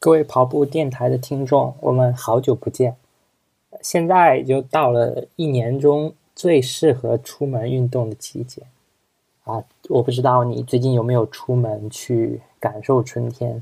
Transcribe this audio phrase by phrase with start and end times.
[0.00, 2.94] 各位跑步电台的听众，我们好久不见。
[3.82, 8.62] 现在就到了一年中最适合出门运动的季节
[9.42, 9.64] 啊！
[9.88, 13.60] 我不知道你最近有没有出门去感受春天。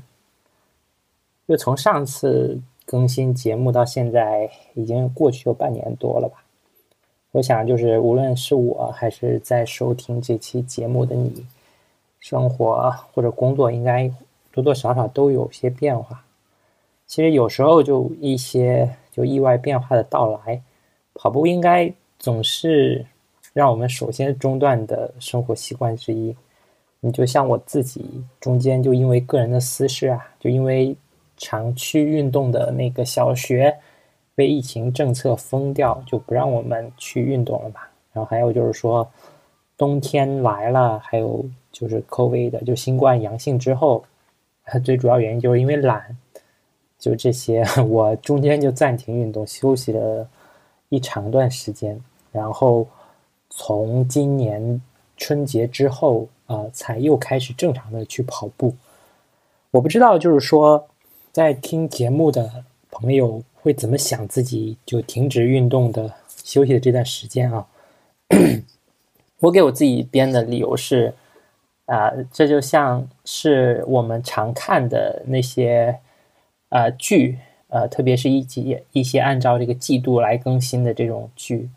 [1.47, 6.43] 就从上次更新节目到现在，已经过去有半年多了吧？
[7.31, 11.47] 我想，就是无论是我还是在收听这期节目的你，
[12.19, 14.11] 生活或者工作应该
[14.51, 16.23] 多多少少都有些变化。
[17.07, 20.61] 其实有时候就一些就意外变化的到来，
[21.13, 23.05] 跑步应该总是
[23.53, 26.35] 让我们首先中断的生活习惯之一。
[26.99, 30.95] 你就像我自己中间就因为个人的私事啊，就因为
[31.37, 33.77] 常去运动的那个小学
[34.35, 37.81] 被疫情政策封掉，就不让我们去运动了嘛。
[38.11, 39.09] 然后还有就是说
[39.77, 44.03] 冬天来了，还有就是 COVID 的就新冠阳性之后，
[44.83, 46.17] 最主要原因就是因为懒。
[46.99, 50.27] 就这些， 我中间就暂停运动，休息了
[50.89, 52.87] 一长段时间，然后
[53.49, 54.81] 从今年
[55.15, 58.73] 春节之后啊，才又开始正常的去跑步。
[59.69, 60.87] 我不知道，就是说，
[61.31, 66.11] 在听节目的朋友会怎么想自己就停止运动的
[66.43, 67.67] 休息的这段时间啊？
[69.41, 71.13] 我给我自己编的理由是，
[71.85, 75.99] 啊，这就像是我们常看的那些。
[76.69, 77.37] 呃，剧，
[77.69, 81.69] 呃，特别是一集一些按照这个季度来更新的这种剧，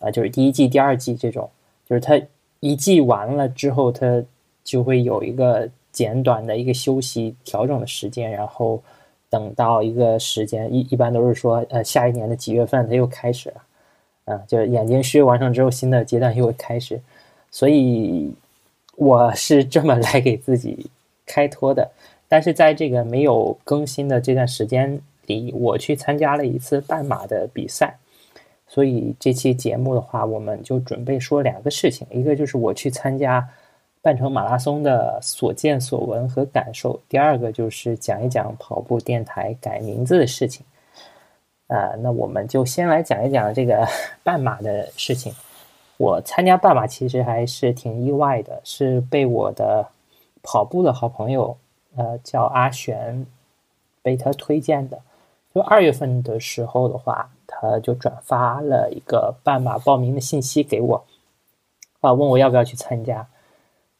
[0.00, 1.48] 啊，就是第一季、第二季这种，
[1.88, 2.20] 就是它
[2.60, 4.24] 一季完了之后，它
[4.64, 8.82] 就会有一个简短的一个休息调整的时间，然后
[9.30, 17.00] 等到一个时间，一一般都是说，呃，下一年的几月份它又开始了，啊，就是眼睛虚完成之后，新的阶段又会开始，
[17.50, 18.34] 所以
[18.96, 20.90] 我是这么来给自己
[21.24, 21.88] 开脱的。
[22.32, 27.94] 但是在这个没有更新的这段时间里，我去参加了一次半马的比赛，
[28.66, 33.46] 所以这期节目的话，我们就准备说两个事情，一个就是我去参加
[34.00, 40.64] 半程马拉松的所见所闻和感受，第二个就是讲一讲跑步电台改名字的事情。
[41.66, 43.86] 呃，那我们就先来讲一讲这个
[44.24, 45.34] 半马的事情。
[45.98, 49.86] 我参加半马其实还是挺意外的，是被我的
[50.42, 51.54] 跑步的好朋友。
[51.96, 53.26] 呃，叫阿璇，
[54.02, 54.98] 被他推荐的。
[55.54, 61.04] 就二月份的时候的话，他就转发了一个半马报名的信息给我，
[62.00, 63.28] 啊，问我要不要去参加。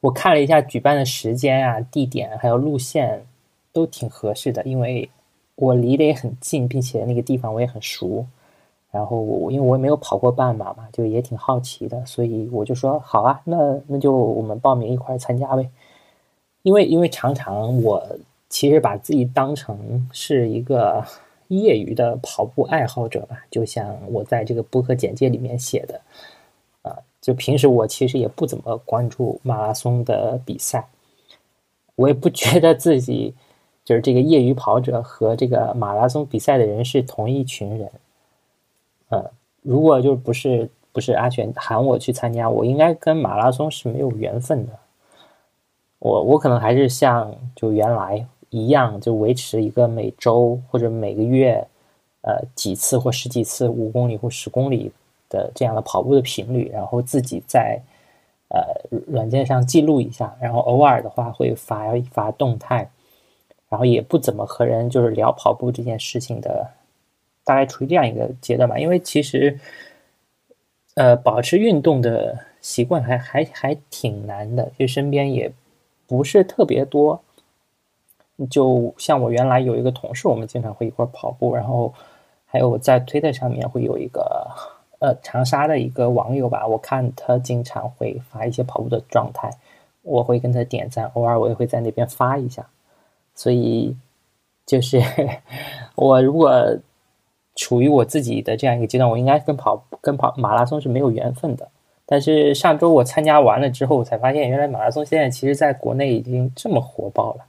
[0.00, 3.26] 我看了一下举办的时间啊、地点还有路线，
[3.72, 5.10] 都挺合适的，因为
[5.54, 8.26] 我离得也很近，并且那个地方我也很熟。
[8.90, 15.70] 然后我因为我也没有跑过半马嘛，就也挺好奇的，所以我就说好啊，那那就我们报名一块参加呗。
[16.62, 18.04] 因为因为常常我
[18.48, 21.04] 其实把自己当成是一个
[21.48, 26.00] 业余的跑步爱好者吧，就像我在这个播客简介里面写的，
[26.82, 30.86] 啊，就平时我其实也不怎么关注马拉松的比赛，
[31.96, 33.34] 我也不觉得自己
[33.84, 37.90] 就是这个业余跑者和这个马拉松比赛的人是同一群人，
[39.08, 39.30] 呃，
[39.62, 44.78] 如果就不是不是阿璇喊我去参加，我应该跟马拉松是没有缘分的。
[46.04, 51.64] 我我可能还是像就原来一样，就维持一个每周或者每个月，
[52.22, 54.90] 呃几次或十几次五公里或十公里
[55.30, 57.80] 的这样的跑步的频率，然后自己在
[58.48, 58.60] 呃
[59.06, 62.90] 软件上记录一下，然后偶尔的话会发一发动态，
[63.68, 66.68] 然后也不怎么和人就是聊跑步这件事情的，
[67.44, 68.76] 大概处于这样一个阶段吧。
[68.76, 69.56] 因为其实，
[70.96, 75.52] 呃，保持运动的习惯还还还挺难的，就身边也。
[76.12, 77.18] 不是特别多，
[78.50, 81.94] 就像我原来有一个同事，我们经常会一块跑步，然后
[82.44, 84.46] 还有在推特上面会有一个
[84.98, 89.50] 呃长沙的一个网友吧，我看他经常会发一些跑步的状态，
[90.02, 92.66] 我会跟他点赞，偶尔我也会在那边发一下，
[93.34, 93.96] 所以
[94.66, 95.00] 就是
[95.96, 96.76] 我如果
[97.56, 101.66] 处于我自己的这样一个阶段，我应该跟跑跟跑马拉松是没有缘分的。
[102.12, 107.44] 但是上周我参加完了之后，我才发现原来马拉松现在其实在国内已经这么火爆了，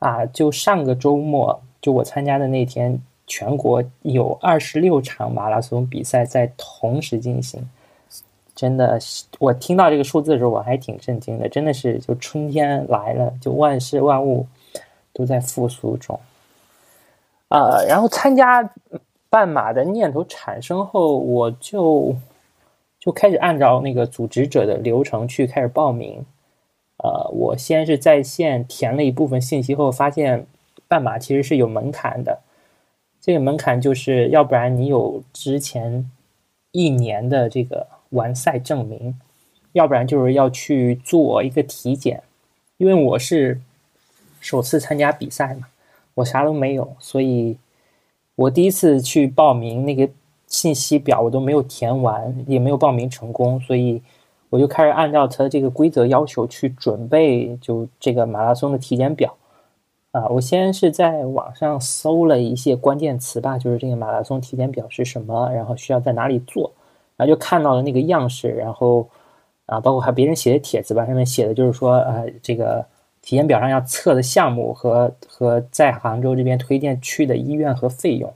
[0.00, 0.26] 啊！
[0.26, 7.66] 就上个周末，就我参加的那天，全国有二十六场马拉松比赛在同时进行，
[8.54, 8.98] 真的，
[9.38, 14.46] 我听到这个数字的时候我还挺震惊的，真的是就春天来了，就万事万物
[15.14, 16.20] 都在复苏中，
[17.48, 17.82] 啊！
[17.88, 18.70] 然后参加
[19.30, 22.14] 半马的念头产生后，我就。
[23.00, 26.24] 就开始按照那个组织者的流程去开始报名，
[26.98, 30.46] 呃，我先是在线填了一部分信息后，发现
[30.88, 32.40] 半马其实是有门槛的，
[33.20, 36.10] 这个门槛就是要不然你有之前
[36.72, 39.18] 一年的这个完赛证明，
[39.72, 42.22] 要不然就是要去做一个体检。
[42.78, 43.60] 因为我是
[44.40, 45.68] 首次参加比赛嘛，
[46.14, 47.56] 我啥都没有，所以
[48.34, 50.08] 我第一次去报名那个
[50.48, 54.02] 信息表我都没有填完，也没有报名成功，所以
[54.50, 59.32] 我就开始按照他这个规则要求去准备，就这个马拉松的体检表
[60.10, 60.26] 啊。
[60.26, 66.72] 我先是在网上搜了一些关键词吧，就是这个马拉松体检表是什么，然后需要在哪里做，
[67.16, 69.08] 然后就看到了那个样式，然后。
[69.68, 72.82] 啊，包括还别人写的帖子吧，上面写的就是说，呃，这个
[73.20, 78.32] 体检表上要测的项目和和在杭州这边推荐去的医院和费用，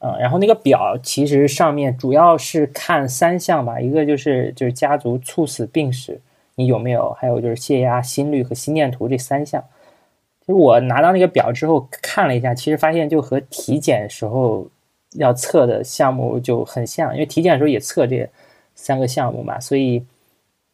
[0.00, 6.20] 嗯，然后那个表其实上面主要是看三项吧，一个就是就是家族猝死病史
[6.56, 9.62] 你有没有，还有就是血压、心率和心电图这三项。
[10.40, 14.66] 其实我拿到那个表之后看了一下，其实发现就和体检时候
[15.12, 18.28] 要测的项目就很像，因为体检的时候也测这
[18.74, 20.04] 三个项目嘛，所以。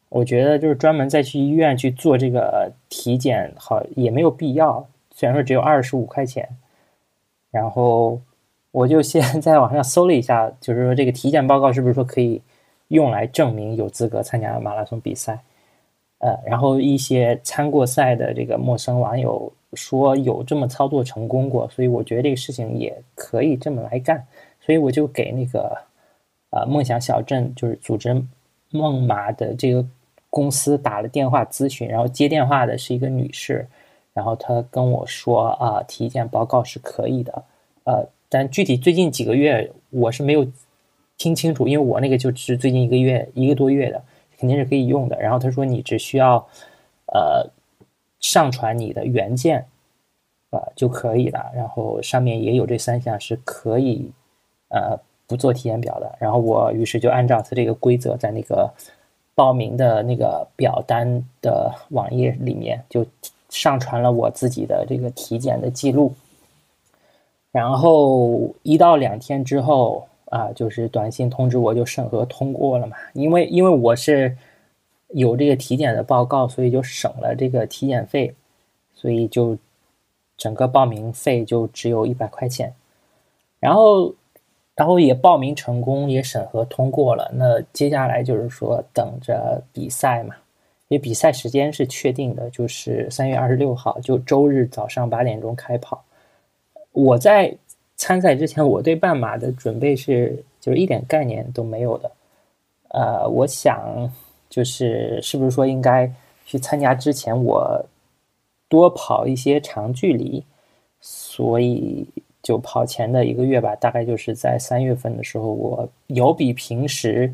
[0.09, 4.87] 我觉得就是专门再去医院去做这个体检，好也没有必要。
[5.13, 6.47] 虽然说只有二十五块钱，
[7.51, 8.21] 然后
[8.77, 12.39] 我就先 在网上搜了一下，就是说这个体检报告是不是说可以
[12.89, 15.39] 用来证明有资格参加马拉松比赛？
[16.19, 24.23] 呃，然后一些参过赛的这个陌生网友说有这么操作成功过，所以我觉得这个事情也可以这么来干。
[24.61, 25.75] 所以我就给那个
[26.51, 28.21] 呃梦想小镇就是组织
[28.71, 29.85] 梦马的这个。
[30.29, 33.65] 公司打了电话咨询，然后接电话的是一个女士，
[34.13, 37.43] 然后她跟我说啊，体检报告是可以的，
[37.85, 40.47] 呃，但具体最近几个月我是没有
[41.17, 44.03] 听清楚，因为我那个就是最近一个月一个多月的，
[44.37, 45.19] 肯定是可以用的。
[45.21, 46.47] 然后他说你只需要
[47.13, 47.49] 呃
[48.19, 49.65] 上传你的原件
[50.51, 54.11] 呃就可以了，然后上面也有这三项是可以
[54.69, 56.15] 呃不做体检表的。
[56.19, 58.73] 然后我于是就按照他这个规则在那个。
[59.37, 63.05] 报名的那个表单的网页里面就
[63.49, 66.11] 上传了我自己的这个体检的记录，
[67.57, 72.95] 然后一到两天之后啊，就是短信通知我就审核通过了嘛。
[73.13, 74.37] 因为因为我是
[75.09, 78.35] 有这个体检的报告，所以就省了这个体检费，
[78.93, 79.57] 所以就
[80.37, 82.73] 整个报名费就只有一百块钱，
[83.59, 84.13] 然后。
[84.77, 87.31] 然后也报名成功，也审核通过了。
[87.33, 90.35] 那接下来就是说等着比赛嘛，
[90.87, 96.03] 因为比赛时间是确定的，就是三月二十六号，就周日早上八点钟开跑。
[96.97, 97.55] 我在
[97.95, 102.11] 参赛之前，我对半马的准备是就是一点概念都没有的。
[102.89, 104.11] 呃，我想
[104.49, 106.11] 就是是不是说应该
[106.45, 107.85] 去参加之前，我
[108.67, 110.43] 多跑一些长距离，
[110.99, 112.07] 所以。
[112.43, 117.33] 就跑前的一个月吧，大概就是在三月份的时候，我有比平时，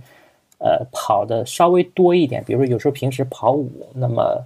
[0.57, 2.44] 呃，跑的稍微多一点。
[2.44, 4.44] 比如说，有时候平时跑五，那么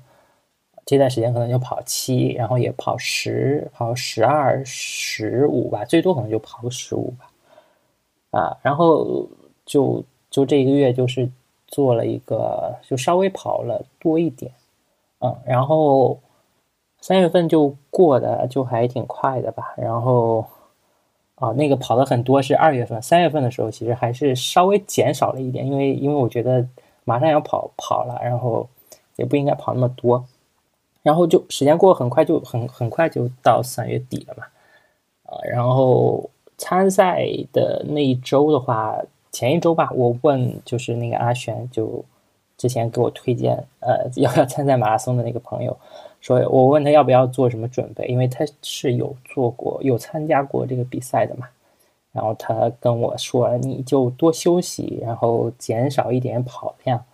[0.87, 7.29] 这段时间可能就跑七，然后也跑十，跑十二、十五吧，最多可能就跑个十五吧。
[8.31, 9.27] 啊，然后
[9.65, 11.29] 就就这一个月就是
[11.67, 14.51] 做了一个，就稍微跑了多一点，
[15.19, 16.17] 嗯，然后
[17.01, 20.45] 三月份就过的就还挺快的吧，然后。
[21.39, 26.67] 啊，那个跑的很多是二月份、三月份的时候，其实还是稍微减少了一点，因为因为我觉得
[27.03, 28.67] 马上要跑跑了，然后
[29.17, 30.25] 也不应该跑那么多，
[31.03, 34.43] 然后就时间过很快，就很很快就到三月底了嘛，
[35.23, 38.97] 啊，然后参赛的那一周的话，
[39.31, 42.03] 前一周吧，我问就是那个阿璇，就
[42.57, 45.77] 之前给我推荐呃 要不要参赛马拉松的那个朋友。
[46.19, 51.47] 说，我问他要不要做什么准备，因为他是有做过、有参加过这个比赛的嘛。
[52.11, 57.05] 然后他跟我说，你就多休息，然后减少一点跑量，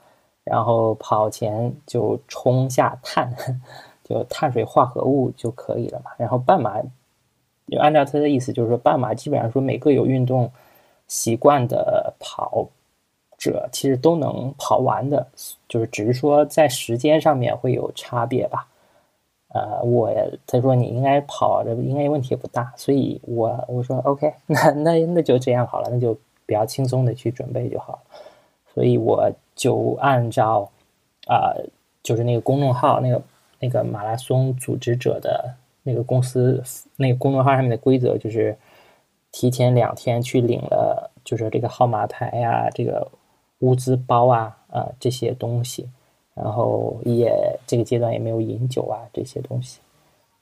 [0.44, 3.34] 然后跑前就冲下碳，
[4.04, 6.12] 就碳水化合物就可以了嘛。
[6.18, 6.82] 然后半马，
[7.68, 10.52] 就按照他的意思，就是说半马基本上说每个有运动
[11.08, 12.68] 习惯的跑
[13.38, 15.26] 者，其实都能跑完的，
[15.68, 18.68] 就是只是说在时间上面会有差别吧。
[19.54, 20.12] 呃，我
[20.48, 26.14] 他说你应该跑着应该问题也不大，所以我我说 OK， 那那那就这样好了，那就
[26.46, 28.00] 比较轻松的去准备就好了。
[28.74, 30.70] 所以我就按照
[31.28, 31.54] 啊，
[32.02, 33.22] 就是那个公众号那个
[33.60, 36.64] 那个马拉松组织者的那个公司
[36.98, 38.58] 那个公众号上面的规则，就是
[39.32, 43.10] 提前两天去领了，就是这个号码牌呀，这个
[43.60, 45.90] 物资包啊啊这些东西。
[46.36, 49.80] 然后也这个阶段也没有饮酒啊这些东西，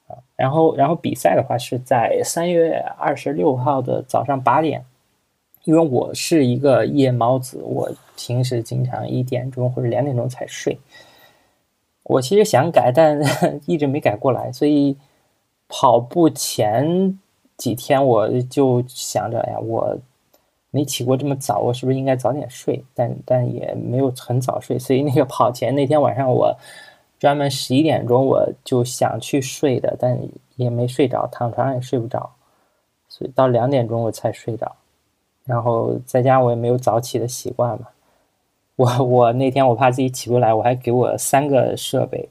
[0.08, 0.16] 啊。
[0.38, 4.86] 然后然后比赛的话是在三月二十六号的早上八点，
[5.64, 10.78] 因为我是一个夜猫子，我平时经常一点钟或者两点钟才睡。
[12.04, 13.22] 我其实想改，但
[13.68, 14.98] 一直没改过来，所以
[15.68, 17.20] 跑步前
[17.58, 19.96] 几天我就想着，哎呀，我
[20.72, 22.84] 没起过这么早，我是不是应该早点睡？
[22.96, 26.58] 但但也没有很早睡，所以那个跑前那天晚上，我
[27.20, 30.20] 专门十一点钟我就想去睡的，但
[30.56, 32.32] 也没睡着，躺床上也睡不着，
[33.08, 34.76] 所以到两点钟我才睡着，
[35.46, 37.88] 然后在家我也没有早起的习惯嘛。
[38.76, 42.30] 我我那天我怕自己起不来，我还给我三个设备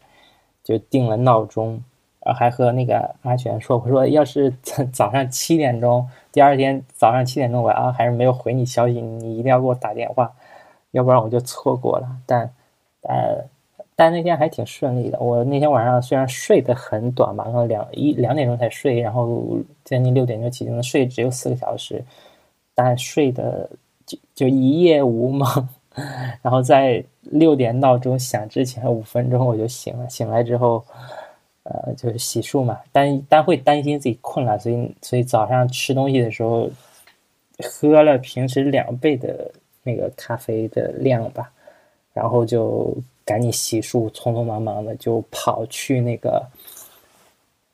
[0.64, 1.80] 就定了闹钟，
[2.24, 4.52] 然后还和那个阿全说，我说要是
[4.92, 10.32] 早上七点钟，第二天早上七点钟我啊还是没有回你消息，你一定要给我打电话，
[10.90, 12.08] 要不然我就错过了。
[12.26, 12.52] 但
[13.00, 13.46] 但
[13.94, 22.02] 但那天还挺顺利的，我那天晚上虽然睡得很短吧，然后两一两点钟才睡，然后将近六点就起床，睡只有四个小时，
[22.74, 23.68] 但睡的
[24.06, 25.68] 就就一夜无梦。
[26.40, 30.82] 然后在六点闹钟响之前五分钟我就醒了，醒来之后，
[31.64, 36.70] 呃，就是洗漱嘛，但但会担心自己困了，所以所以早上吃东西的时候
[37.58, 39.50] 喝了平时两倍的
[39.82, 41.50] 那个咖啡的量吧，
[42.12, 46.46] 然后就赶紧洗漱，匆匆忙忙的就跑去那个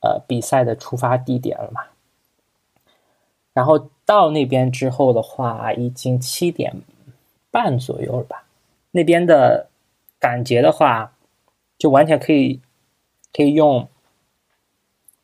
[0.01, 1.81] 呃比赛的出发地点了嘛。
[3.53, 6.73] 然后到那边之后的话，已经七点。
[7.49, 8.43] 半左右了吧，
[8.91, 9.69] 那边的
[10.19, 11.13] 感觉的话，
[11.77, 12.59] 就完全可以
[13.33, 13.87] 可以用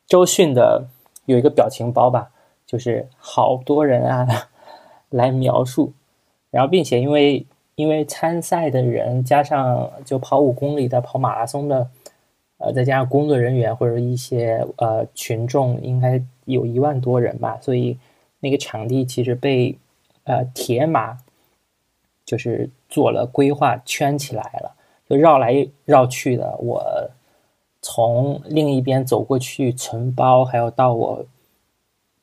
[0.08, 0.88] 周迅的
[1.26, 2.32] 有一个表情包吧，
[2.66, 4.48] 就是好多人啊
[5.10, 5.92] 来描述。
[6.50, 11.88] 然后，并且因为因为参赛的人加上就跑五公里的、跑马拉松的，
[12.58, 17.96] 呃，再加上工作人员或者一些呃群众，应该有一万多人吧，所以
[18.44, 19.76] 那个场地其实被
[20.22, 21.18] 呃铁马。
[22.26, 24.74] 就是做了规划，圈起来了，
[25.06, 26.56] 就绕来绕去的。
[26.56, 26.82] 我
[27.82, 31.22] 从另一边走过去存包，还有到我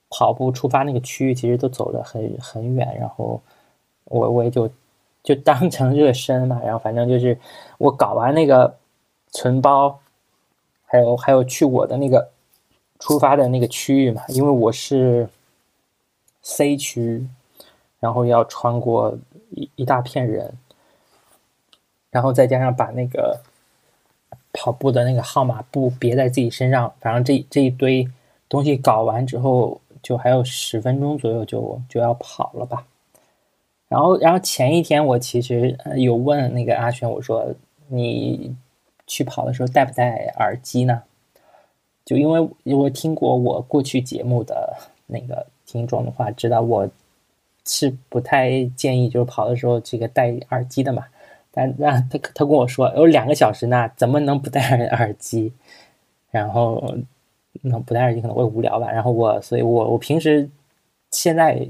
[0.10, 2.98] 跑步出发那个区域，其实都走了很很远。
[3.00, 3.40] 然后
[4.06, 4.68] 我我也就
[5.22, 6.60] 就当成热身嘛。
[6.63, 7.38] 然后反正就是
[7.78, 8.75] 我搞完那个
[9.30, 10.00] 存包，
[10.88, 12.28] 还有还有去我的那个
[12.98, 15.30] 出发的那个区域嘛，因为我是
[16.41, 17.27] C 区，
[18.00, 19.17] 然后要穿过。
[19.53, 20.53] 一一大片人，
[22.10, 23.41] 然后再加上把那个
[24.53, 28.07] 跑步的那个号码布别在自己身上，反正这这一堆
[28.48, 32.88] 东西搞完之后，就还有十分钟左右就就要跑了吧。
[33.89, 37.53] 然后，然后前一天我其实有问那个阿轩，我说
[37.89, 38.55] 你
[39.05, 41.03] 去跑的时候带不带耳机呢？
[42.05, 46.90] 就因为我听过我过去节目的那个听众的话，知道我。
[47.63, 51.06] 是不太建议，就是跑的时候这个戴耳机的嘛。
[51.51, 55.54] 但那他他跟我说有两个小时呢，怎么能不戴耳 机？
[56.32, 56.96] 然后
[57.62, 58.92] 那不戴耳机可能会无聊吧。
[58.92, 60.50] 然后我，所以我我平时
[61.12, 61.68] 现在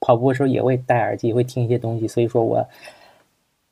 [0.00, 2.08] 跑步的时候也会戴耳机，会听一些东西。
[2.08, 2.66] 所以说我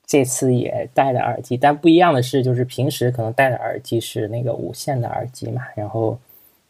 [0.04, 5.62] 这次也戴了耳机，但不一样的是，就是平时可能戴的耳机是那个无线的耳机嘛。
[5.74, 6.18] 然后，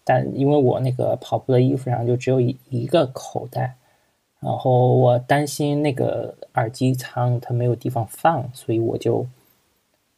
[0.05, 3.77] 但因为我那个跑步的衣服上就只有一一个口袋。
[4.41, 9.25] 然后我担心那个耳机仓它没有地方放，所以我就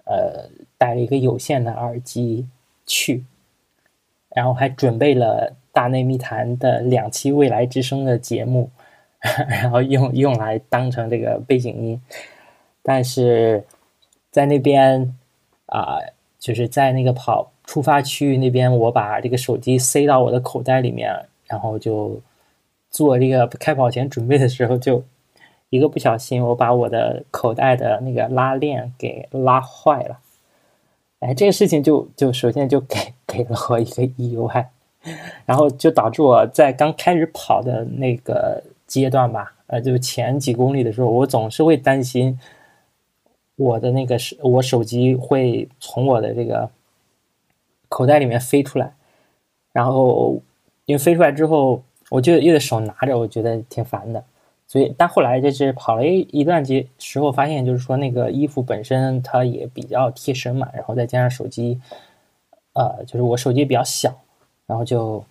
[0.06, 0.48] 呃
[0.78, 2.48] 带了一个有线的耳机
[2.86, 3.22] 去，
[4.30, 8.70] 然后还准备了《大内密谈》的两期《未来之声》的节目，
[9.46, 12.00] 然后用用来当成这个背景音。
[12.82, 13.62] 但是
[14.30, 15.14] 在那边
[15.66, 15.98] 啊，
[16.38, 22.20] 就是在那个跑出发区域那边，我把这个手机塞到我的口袋里面，然后就。
[22.90, 25.02] 做这个开跑前准备的时候，就
[25.68, 30.20] 一个不小心，我把我的口袋的那个拉链给拉坏了。
[31.18, 34.70] 哎，这个事情就就首先就给给了我一个意外，
[35.44, 42.38] 然后就导致我在刚开始跑的那个阶段吧，呃，就前几公里的时候，我总是会担心
[43.56, 46.70] 我的那个手我手机会从我的这个
[47.94, 48.94] 口袋里面飞出来，
[49.72, 50.42] 然后
[50.86, 51.82] 因为飞出来之后。
[52.10, 54.22] 我就又得手拿着，我觉得挺烦的，
[54.68, 61.80] 所以但后来就是跑了一一段节时候，发现就是说那个衣服本身它也比较贴身嘛，然后再加上手机，
[62.74, 64.14] 呃，就是我手机比较小，
[64.66, 65.24] 然后就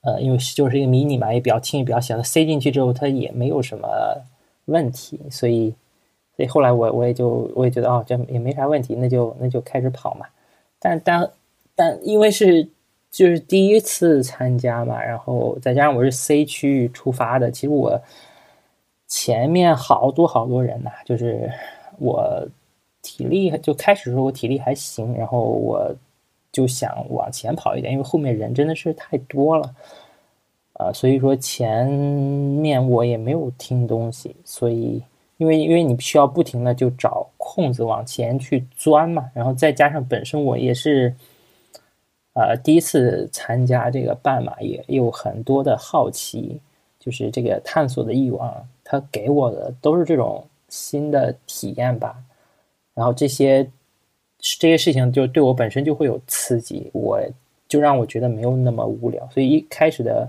[0.00, 3.86] 呃，因为就是一个迷你嘛，也比较轻，也比较小，塞进去之后它也没有什么
[4.64, 5.74] 问题，所以
[6.34, 10.26] 所以后来我我也就我也觉得哦，这也没啥问题，那就那就开始跑嘛，
[10.80, 11.30] 但但
[11.78, 12.68] 但因为是。
[13.10, 17.98] 就是第一次参加嘛，然后再加上我是 C 区域出发的，其实我
[19.06, 21.50] 前面好多好多人呐，就是
[21.98, 22.46] 我
[23.00, 25.90] 体力就开始时候我体力还行，然后我
[26.52, 29.74] 就想往前跑一点，因为后面人真的是太多了，
[30.74, 35.02] 啊，所以说前面我也没有听东西，所以
[35.38, 41.12] 因为因为你需要不停的就找空子往前去钻嘛，然后再加上本身我也是。
[42.38, 46.60] 呃，第一次参加这个半马也有很多的好奇，
[47.00, 52.16] 就是这个探索的欲望，他给我的都是这种新的体验吧。
[52.94, 53.68] 然后这些
[54.38, 57.20] 这些事情就对我本身就会有刺激，我
[57.66, 59.28] 就让我觉得没有那么无聊。
[59.32, 60.28] 所以一开始的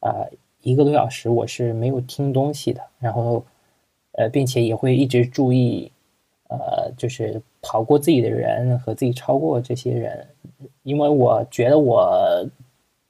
[0.00, 0.28] 呃
[0.60, 3.42] 一个多小时我是没有听东西的，然后
[4.18, 5.90] 呃，并且也会一直注意
[6.50, 10.26] 呃，就是跑过自己的人和自己超过这些人。
[10.82, 12.46] 因为我觉得我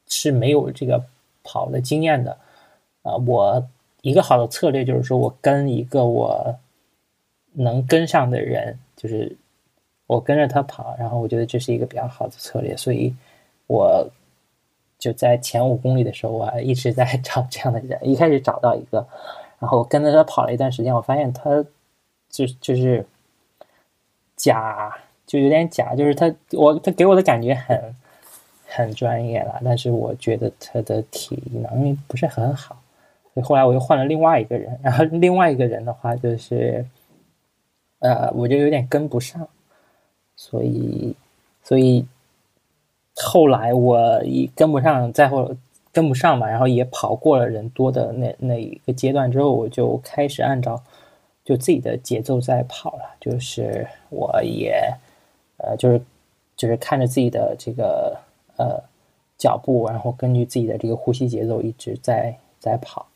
[0.06, 1.02] 是没有这个
[1.42, 2.36] 跑的经验的，
[3.02, 3.66] 啊，我
[4.02, 6.54] 一个好的策略就是说我跟一个我
[7.52, 9.36] 能跟上的人，就是
[10.06, 13.14] 我跟着他跑，然后我觉得这是一个比较好的策略，所以
[13.66, 14.06] 我
[14.98, 19.06] 就在前五公里的时候，我还一直在找这样的人，一开始找到一个，
[19.58, 21.64] 然后跟着他跑了一段时间，我发现他
[22.28, 23.06] 就就是
[24.36, 24.96] 假。
[25.32, 27.96] 就有点假，就是他，我他给我的感觉很
[28.66, 32.76] 很专业了，但是我觉得他的体能不是很好，
[33.32, 36.84] 所以后来我又换了另外一个人，然后另外一个人的话就是，
[38.00, 39.48] 呃，我就有点跟不上，
[40.36, 41.16] 所以
[41.64, 42.04] 所以
[43.16, 45.50] 后来我一跟不上，再后
[45.92, 50.82] 跟不上嘛，然后也跑过了人多的那那一个阶段之后，我就开始按照
[51.42, 54.92] 就自己的节奏在跑了，就是我也。
[55.62, 56.02] 呃，就是
[56.56, 58.18] 就是看着自己的这个
[58.56, 58.82] 呃
[59.38, 63.06] 脚步，然后根据自己的这个呼吸节奏一直在在跑，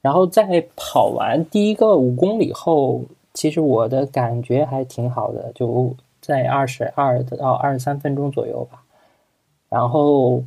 [0.00, 3.02] 然后在跑完第一个五公里后，
[3.34, 8.82] 其实我的感觉还挺好的，就在二十二到二十三分钟左右吧。
[9.68, 10.42] 然后，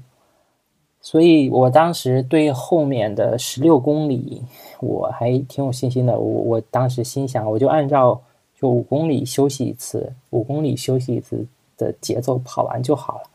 [0.99, 4.43] 所以我当时对后面的十六公里
[4.79, 6.19] 我还挺有信心的。
[6.19, 8.19] 我我当时心想，我就按照。
[8.65, 11.45] 就五公里休息一次，五公里休息一次
[11.77, 13.29] 的节奏跑完就好了。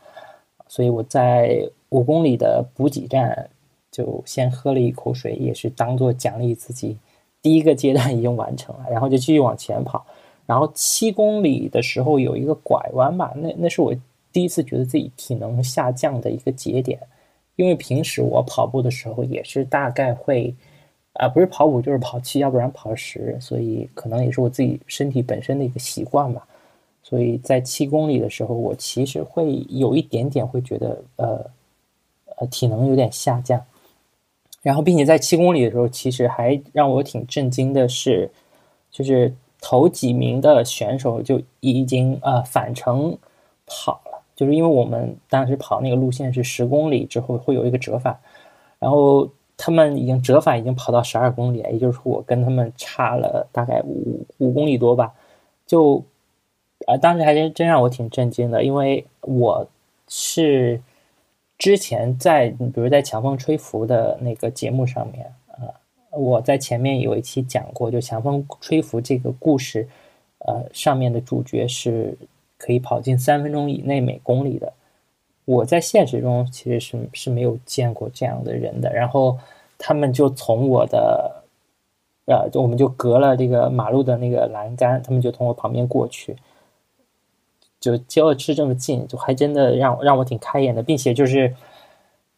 [0.67, 3.49] 所以我在五公里的补给站
[3.89, 6.97] 就先喝了一口水，也是当做奖励自己。
[7.41, 10.05] 第一个阶段已经完成了，然后就继续往前跑。
[10.45, 13.95] 然后七公里的时候有一个拐弯吧，那那是我
[14.33, 16.99] 第一次觉得自己体能下降的一个节点，
[17.55, 20.53] 因为平时我跑步的时候也是大概会。
[21.13, 26.47] 啊，不是跑五就是跑七，要不然跑十，所以可能也是我自己身体本身的一个习惯吧。
[27.03, 31.45] 所以在七公里的时候，我其实会有一点点会觉得，呃，
[32.37, 33.61] 呃，体能有点下降。
[34.61, 38.31] 然后，并且在七公里的时候，其实还让我挺震惊的是，
[38.89, 43.17] 就是头几名的选手就已经呃返程
[43.65, 48.17] 跑了，就是因为我们当时跑那个路线是十公里之后会有一个折返，
[48.79, 49.29] 然后。
[49.63, 55.13] 他们已经折返，已经跑到十二公里，也就是说我跟他们差了大概五五公里多吧。
[55.67, 56.03] 就，
[56.87, 59.67] 啊，当时还真真让我挺震惊的，因为我
[60.07, 60.81] 是
[61.59, 65.69] 之前在比如在强风吹拂的那个节目上面，啊，
[66.09, 69.87] 我在前面有一期讲过，就强风吹拂这个故事，
[70.39, 72.17] 呃，上面的主角是
[72.57, 74.73] 可以跑进三分钟以内每公里的。
[75.51, 79.37] 我在现实中其实是是没有见过这样的人的，然后
[79.77, 81.43] 他们就从我的，
[82.25, 86.37] 呃，就我们就隔了这个马路的那个栏杆，他们就从我旁边过去，
[87.81, 91.53] 就离我是这么近，就还真的让让我挺开眼的，并且就是，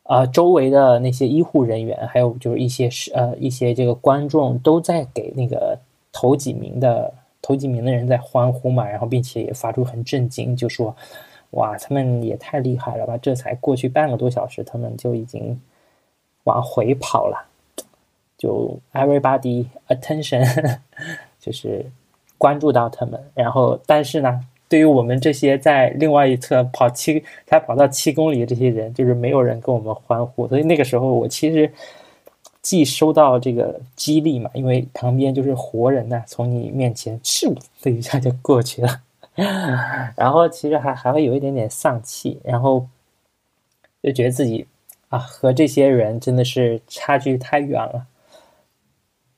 [0.04, 5.78] 啊，周围的那些医护人员，还有就是一些是呃一些这个观众都在给那个
[6.12, 10.96] 头几名的头几名的人在欢呼嘛，然后并且也发出很震惊，就说。
[11.54, 13.18] 哇，他们也太厉害了吧！
[13.18, 15.60] 这才过去半个多小时，他们就已经
[16.44, 17.50] 往回跑了。
[18.38, 20.80] 就 everybody attention，
[21.40, 21.86] 就是
[22.38, 23.18] 关注到他们。
[23.34, 30.48] 然后，但是呢，对于我们这些在另外一侧跑七才跑到七公里的这些人，就是没有人跟我们欢呼。
[30.48, 31.72] 所以那个时候，我其实
[32.62, 39.02] 既收到这个激励嘛，因为旁边就是活人呐，从你面前咻的一下就过去了。
[40.16, 42.88] 然后其实还还会有一点点丧气，然后
[44.02, 44.68] 就觉得自己
[45.10, 48.06] 啊和这些人真的是差距太远了，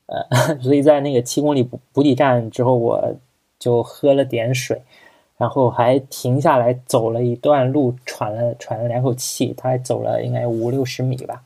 [0.08, 3.16] 呃， 所以在那个七公里补补给站之后，我
[3.58, 4.82] 就喝了点水，
[5.38, 9.54] 然后还停下来走了一段路，喘了喘了两口气。
[9.58, 11.42] 他还走了应该五六十米吧，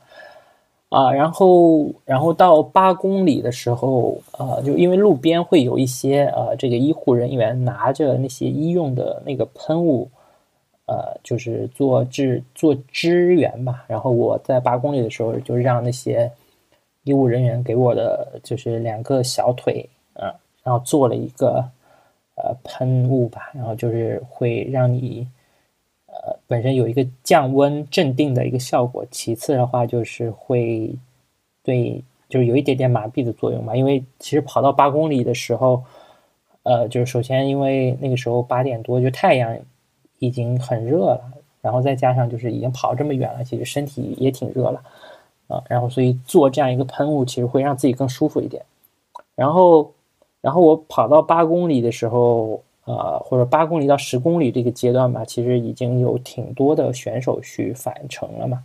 [0.90, 10.06] 啊，然后然后到八公里的时候，呃，就因为路边会有一些呃这个医护人员拿着那些医用的那个喷雾，
[10.86, 13.84] 呃，就是做支做支援吧。
[13.88, 16.30] 然后我在八公里的时候，就让那些
[17.04, 21.64] 医务人员给我的就是两个小腿，啊，然后做了一个。
[22.42, 25.28] 呃，喷雾吧，然后就是会让你，
[26.12, 29.04] 呃，本身有一个降温镇定的一个效果。
[29.10, 30.94] 其次的话，就是会
[31.62, 33.74] 对，就是有一点点麻痹的作用嘛。
[33.74, 35.82] 因为其实跑到八公里的时候，
[36.62, 39.56] 呃，就是首先因为那个时候八点多，就太阳
[40.18, 44.82] 已经很热了，然后再加上就是已经跑这么远了，其实身体也挺热了
[45.48, 45.62] 啊。
[45.68, 48.62] 然后所以做这样一个喷雾，其实会让自己更舒服一点。
[49.34, 49.92] 然后。
[50.42, 58.64] 然后我跑到八公里的时候，呃，或者八公里到十公里这个阶段吧，其实已经有挺多的选手去返程了嘛，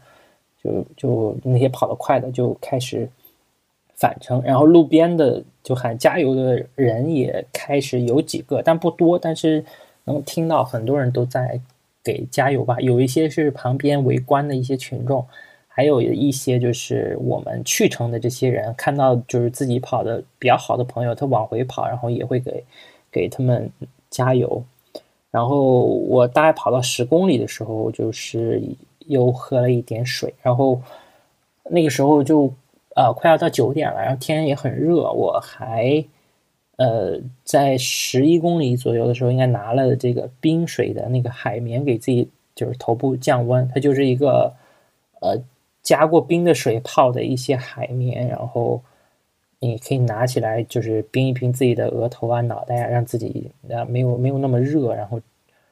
[0.63, 3.09] 就就那些跑得快的就开始
[3.95, 9.63] 返程，然后路边的就喊加油的人也开始有几个，但不多，但是
[10.05, 11.59] 能听到很多人都在
[12.03, 15.25] 给加油吧，有一些是旁边围观的一些群众。
[15.67, 22.63] 还有一些就是我们去程的这些人看到就是自己跑的比较好的朋友，他往回跑，然后也会给
[23.11, 23.69] 给他们
[24.15, 24.63] 加油。
[25.29, 28.61] 然后我大概跑到十公里的时候，就是
[29.07, 30.33] 又喝了一点水。
[30.41, 30.81] 然后
[31.69, 32.51] 那个时候就
[32.95, 35.11] 呃快要到九点了，然后天也很热。
[35.11, 36.05] 我还
[36.77, 43.69] 呃在十一公里左右的时候，应该拿了这个冰水的那个海绵给自己就是头部降温。
[43.73, 44.53] 它就是一个
[45.21, 45.37] 呃。
[45.85, 48.81] 加过冰的水泡的一些海绵，然后
[49.59, 54.93] 你可以拿起来，就是冰一冰自己的额头啊、脑袋啊，让自己啊没有没有那么热。
[54.93, 55.17] 然后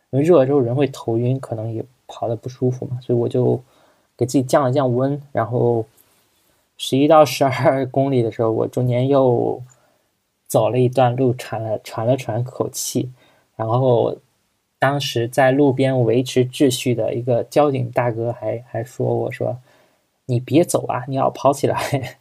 [0.10, 3.62] 因为热了之后人会头晕，可能也跑的不舒服嘛，所以我就
[4.18, 5.22] 给自己降了降温。
[5.32, 5.86] 然后
[6.78, 9.62] 十一到十二公里的时候，我中间又
[10.48, 13.10] 走了一段路，喘了喘了喘口气。
[13.56, 14.16] 然后
[14.80, 19.58] 当时在路边维持秩序的一个交警大哥还还说我说。
[20.26, 21.04] 你别走啊！
[21.10, 22.18] 你要跑起来。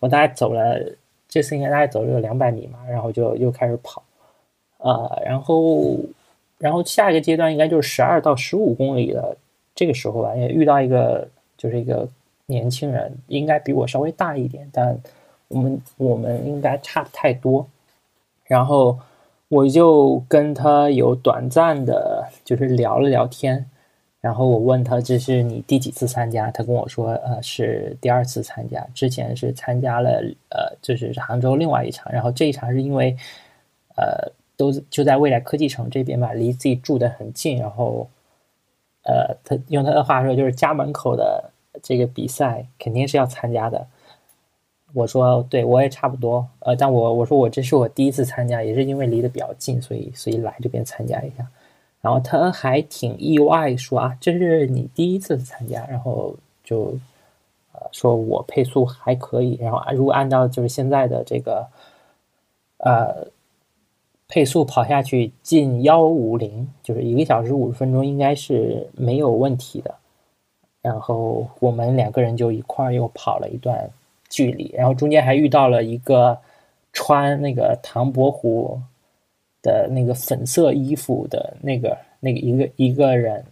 [0.00, 0.80] 我大概走了，
[1.28, 4.02] 这次应该大概走了有两百米嘛，然后就又开始跑。
[4.78, 5.96] 呃，然后，
[6.58, 9.36] 然后下一个阶段应该就是十二到十五公里的
[9.74, 12.08] 这个时候吧，也遇到一个就是一个
[12.46, 14.96] 年轻人，应该比我稍微大一点，但
[15.48, 17.66] 我们我们应该差不太多。
[18.44, 18.96] 然后
[19.48, 23.68] 我就跟他有短暂的，就是聊了聊天。
[24.20, 26.50] 然后我问他这是你第几次参加？
[26.50, 28.84] 他跟我说，呃，是第二次参加。
[28.92, 32.12] 之前是参加了，呃，就是杭州另外一场。
[32.12, 33.16] 然后这一场是因为，
[33.96, 37.58] 呃，都就在未来科技城这边吧，离自己住的很近。
[37.58, 38.08] 然后，
[39.04, 41.48] 呃，他用他的话说，就是家门口的
[41.80, 43.86] 这个比赛肯定是要参加的。
[44.94, 46.44] 我说，对我也差不多。
[46.58, 51.46] 呃，但我我说我这是我第一次参加，也是因为离得比较近，所以所以来这边参加一下。
[52.08, 56.96] 然后他还挺意外，说啊，这是你第一次参加，然后就，
[57.72, 61.68] 呃，说我配速还可以，然后如果按照就是现在的这个，
[62.78, 63.26] 呃，
[64.26, 69.94] 配速跑下去近幺五零，就是一个小时五十分钟，应该是没有问题的。
[70.80, 73.90] 然后我们两个人就一块儿又跑了一段
[74.30, 76.38] 距离，然后中间还遇到了一个
[76.94, 78.80] 穿那个唐伯虎。
[79.62, 83.44] 的那个粉色衣服的那个那个一个一个人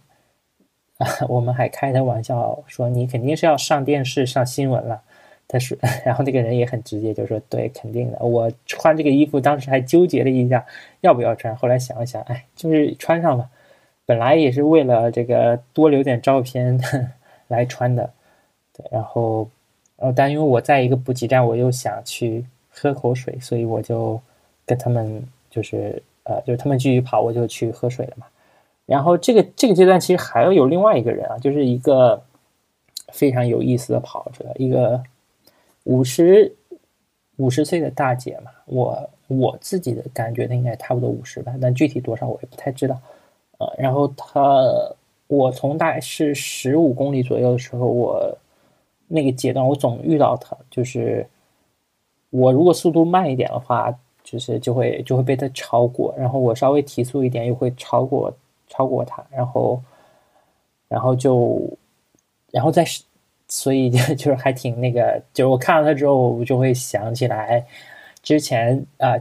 [0.97, 5.01] 啊， 我们还开他玩笑说你肯定是要上电视上新闻了。
[5.49, 8.19] 他说， 然后那个人也很直接，就说对，肯定的。
[8.19, 10.65] 我穿这个衣服当时还纠结了一下
[10.99, 13.49] 要不要穿，后来想了想，哎，就是穿上吧。
[14.05, 16.77] 本来也是为了这个多留点照片
[17.47, 18.11] 来穿的。
[18.75, 19.47] 对，然后
[19.95, 24.19] 呃，但因为我在一个补给站，我又想去喝口水，所以我就
[24.65, 25.23] 跟他们。
[25.49, 28.25] 就是呃，就是他们继续跑，我就去喝水了嘛。
[28.85, 32.21] 然后这个这个阶段其实还要有另外一个人啊，就是一个
[33.11, 35.03] 非常有意思的跑者，一个
[35.83, 36.55] 五十
[37.35, 38.51] 五十岁的大姐嘛。
[38.65, 42.97] 我我自己的感觉，她应该差不多五十吧，但具体多少我也不太知道。
[43.57, 44.61] 呃，然后她，
[45.27, 48.37] 我从大概是十五公里左右的时候，我
[49.07, 51.27] 那个阶段我总遇到她，就是
[52.29, 53.97] 我如果速度慢一点的话。
[54.29, 58.35] 就是就会就会被他超过，然后我稍微提速一点又会超过
[58.67, 59.81] 超过他，然后
[60.89, 61.61] 然后就
[62.51, 62.85] 然后再
[63.47, 67.65] 所以就就是还挺那个，就是我看到他之后，我就会想起来
[68.21, 69.15] 之前啊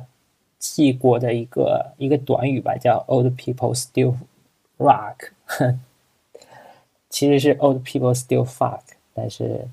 [0.58, 4.16] 记过的一个一个短语吧，叫 “old people still
[4.78, 5.30] rock”，
[7.08, 8.80] 其实是 “old people still fuck”，
[9.14, 9.68] 但是，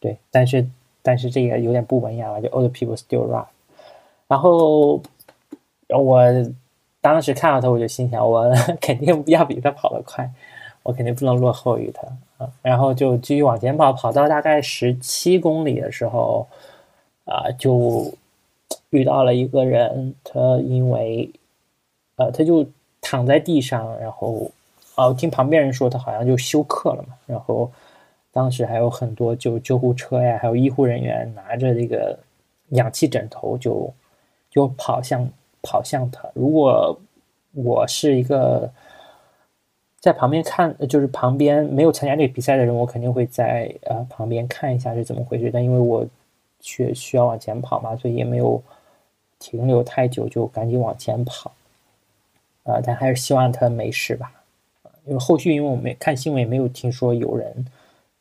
[0.00, 0.66] 对，但是
[1.02, 3.46] 但是这个有点不文雅了，就 “old people still rock”。
[4.28, 5.00] 然后
[5.88, 6.22] 我
[7.00, 10.30] 当时看到他，我就心想，我 肯定要比他跑得快，
[10.82, 12.06] 我肯定不能落后于他
[12.44, 12.50] 啊。
[12.62, 16.46] 然后就继续往前跑，跑到大概十七公里的时候，
[17.24, 18.12] 啊，就。
[18.90, 21.28] 遇到了一个人，他因为，
[22.16, 22.64] 呃，他就
[23.00, 24.50] 躺在地上，然后，
[24.94, 27.14] 哦，听旁边人说他好像就休克了嘛。
[27.26, 27.70] 然后，
[28.32, 32.16] 当时还有很多就救护车呀，还有医护人员拿着这个
[32.70, 33.92] 氧气枕头就
[34.56, 35.28] 就跑向
[35.62, 36.28] 跑向他。
[36.34, 36.98] 如果
[37.52, 38.68] 我是一个
[40.00, 45.50] 在旁边看，就是旁边没有参加这个比赛的人，我肯定会在呃旁边看一下是怎么回事。
[45.52, 46.04] 但因为我
[46.58, 48.60] 却需要往前跑嘛，所以也没有。
[49.38, 51.52] 停留太久就赶紧往前跑，
[52.64, 52.80] 啊！
[52.82, 54.32] 但还是希望他没事吧，
[55.04, 57.66] 因为后续因为我没看新闻也没有听说有人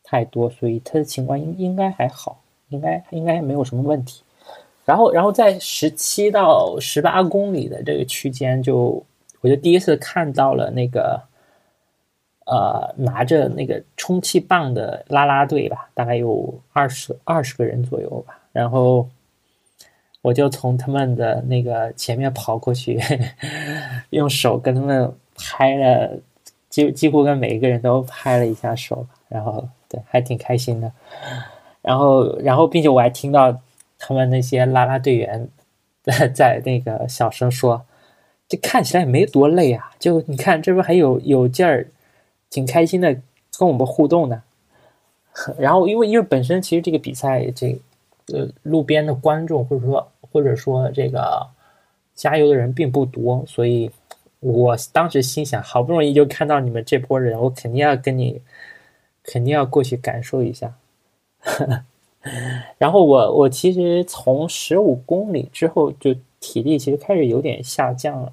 [0.03, 4.23] 太多，所以他的情况应应该还好，应该应该没有什么问题。
[4.85, 9.03] 然后，然后在十七到十八公里的这个区间，就
[9.41, 11.21] 我就第一次看到了那个，
[12.45, 19.09] 呃，拿着那个充气棒的啦啦队吧，大概有二十二十个人左右吧，然后。
[20.21, 22.99] 我就从他们的那个前面跑过去，
[24.09, 26.17] 用手跟他们拍了，
[26.67, 30.91] 几几乎跟每一个人都拍了一下手，然后对，还挺开心的。
[31.83, 33.55] 然后，然后，并且我还听到
[33.97, 35.47] 他们那些啦啦队员
[36.33, 37.85] 在那个小声说
[38.47, 41.87] ：“这看起来也没多累啊，就你看这不还有有劲儿，
[42.49, 43.13] 挺开心的，
[43.57, 44.43] 跟我们互动呢。
[45.59, 47.79] ”然后，因为因为本身其实这个比赛这
[48.27, 50.11] 呃路边的观众或者说。
[50.31, 51.47] 或者说这个
[52.13, 53.89] 加油的人并不多，所以
[54.41, 58.41] 我当时心想，好不容易就看到你们这波人，我肯定要跟你，
[59.23, 60.73] 肯定要过去感受一下。
[62.77, 68.31] 然后我我其实从十五公里之后，就体力其实开始有点下降了，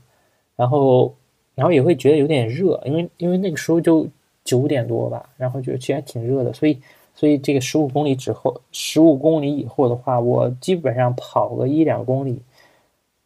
[0.56, 1.14] 然后
[1.54, 4.06] 然后也会觉得有点热，因为因为那个时候就
[4.44, 6.78] 九点多吧，然后就其实还挺热的，所以。
[7.14, 12.40] 所以这个十五公里之后，十五公里以后的话，我基本上跑个一两公里，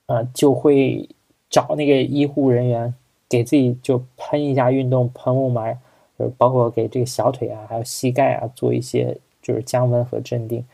[0.07, 1.09] 呃，就会
[1.49, 2.93] 找那个医护人员
[3.29, 5.73] 给自己就喷一下运动喷雾嘛，
[6.19, 9.17] 就是包括给这个小腿啊，还有膝盖啊做一些
[9.47, 10.65] 就是降温和镇定。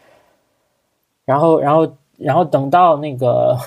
[1.25, 3.59] 然后，然后，然后等到那个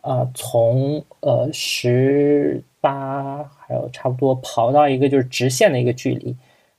[0.00, 6.36] 呃，从呃十八还有差不多跑到一个就是直线的一个距离。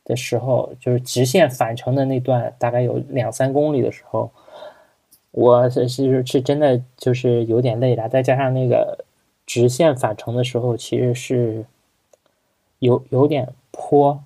[0.08, 4.30] 的时候，就是直线返程的那段，大概有两三公里的时候，
[5.32, 8.08] 我是是是真的就是有点累了。
[8.08, 9.04] 再加上那个
[9.48, 11.66] 直线返程的时候，其实是
[12.78, 14.24] 有有点坡，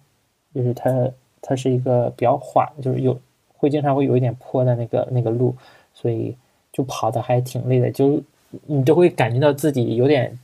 [0.54, 1.10] 就是它
[1.41, 3.17] 它是一个比较缓，就是有
[3.60, 5.56] 会经常会有一点坡的那个那个路，
[5.93, 6.36] 所以
[6.74, 8.19] 就跑的还挺累的，就
[8.65, 10.36] 你就会感觉到自己有点，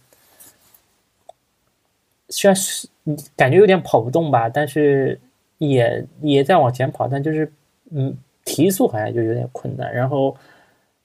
[2.29, 2.87] 虽然是
[3.35, 5.19] 感觉有点跑不动吧，但是。
[5.57, 7.49] 也也在往前跑，但就是
[7.89, 9.95] 嗯，提速好像就有点困难。
[9.95, 10.35] 然后，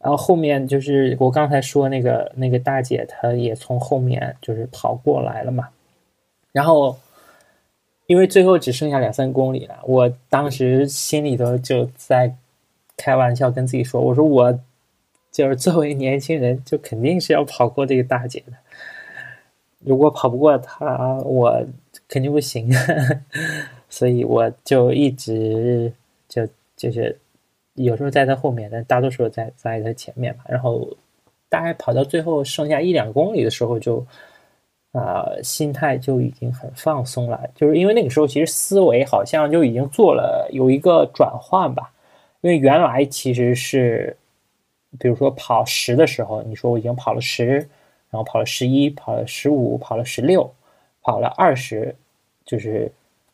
[0.01, 5.69] 然后后面就是我刚才说那个那个大姐，她也从后面就是跑过来了嘛。
[6.51, 6.99] 然后，
[8.11, 12.35] 因为最后只剩下两三公里了，我当时心里头就在
[12.97, 14.59] 开玩笑跟自己说：“我说我
[15.31, 18.53] 就是作为年轻人，就肯定是要跑过这个大姐的。
[19.79, 21.65] 如果跑不过她，我
[22.09, 22.69] 肯定不行。
[23.89, 25.93] ”所以我就一直
[26.29, 26.45] 就
[26.77, 27.17] 就是
[27.75, 30.43] 有时候在她后面，但大多数在在她前面嘛。
[30.49, 30.85] 然后
[31.49, 34.05] 大概跑到最后剩下一两公里的时候，就
[34.93, 37.41] 啊心态就已经很放松了。
[37.55, 41.93] 就是因为那个时候其实思维好像就已经做了有一个转换吧。
[42.41, 44.17] 因为原来其实是
[44.99, 47.47] 比如说跑十的时候，你说我已经跑了十，
[48.11, 50.51] 然后跑了十一，跑了十五，跑了十六，
[51.03, 51.95] 跑了二十，
[52.45, 52.91] 就是。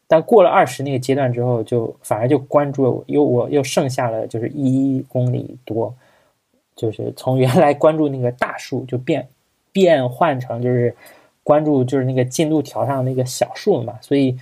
[0.08, 5.92] 但过了二十那个阶段之后，就反而就关注了又我又剩下了就是一公里多，
[6.76, 9.26] 就是从原来关注那个大数就变
[9.72, 10.94] 变换成就是
[11.46, 13.96] 关注就是那个进度条上那个小数嘛。
[14.00, 14.36] 所以，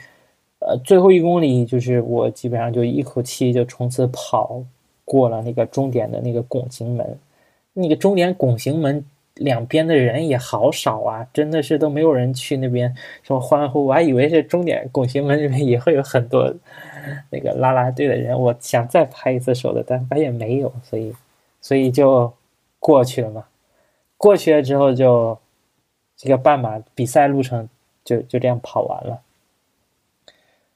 [0.60, 4.64] 呃，最后一公里就是我基本上就一口气就冲刺跑
[5.04, 7.18] 过了那个终点的那个拱形门，
[7.74, 9.04] 那个终点拱形门。
[9.38, 13.84] 两边的人也好少啊，真的是都没有人去那边说欢呼。
[13.84, 16.54] 我还以为是终点拱形门那边也会有很多
[17.30, 21.12] 那个拉拉队的人，我想再拍一次手的，但发现没有，所以
[21.60, 22.32] 所以就
[22.78, 23.44] 过去了嘛。
[24.16, 25.36] 过去了之后就
[26.16, 27.68] 这个半马比赛路程
[28.05, 29.20] 就就这样跑完了。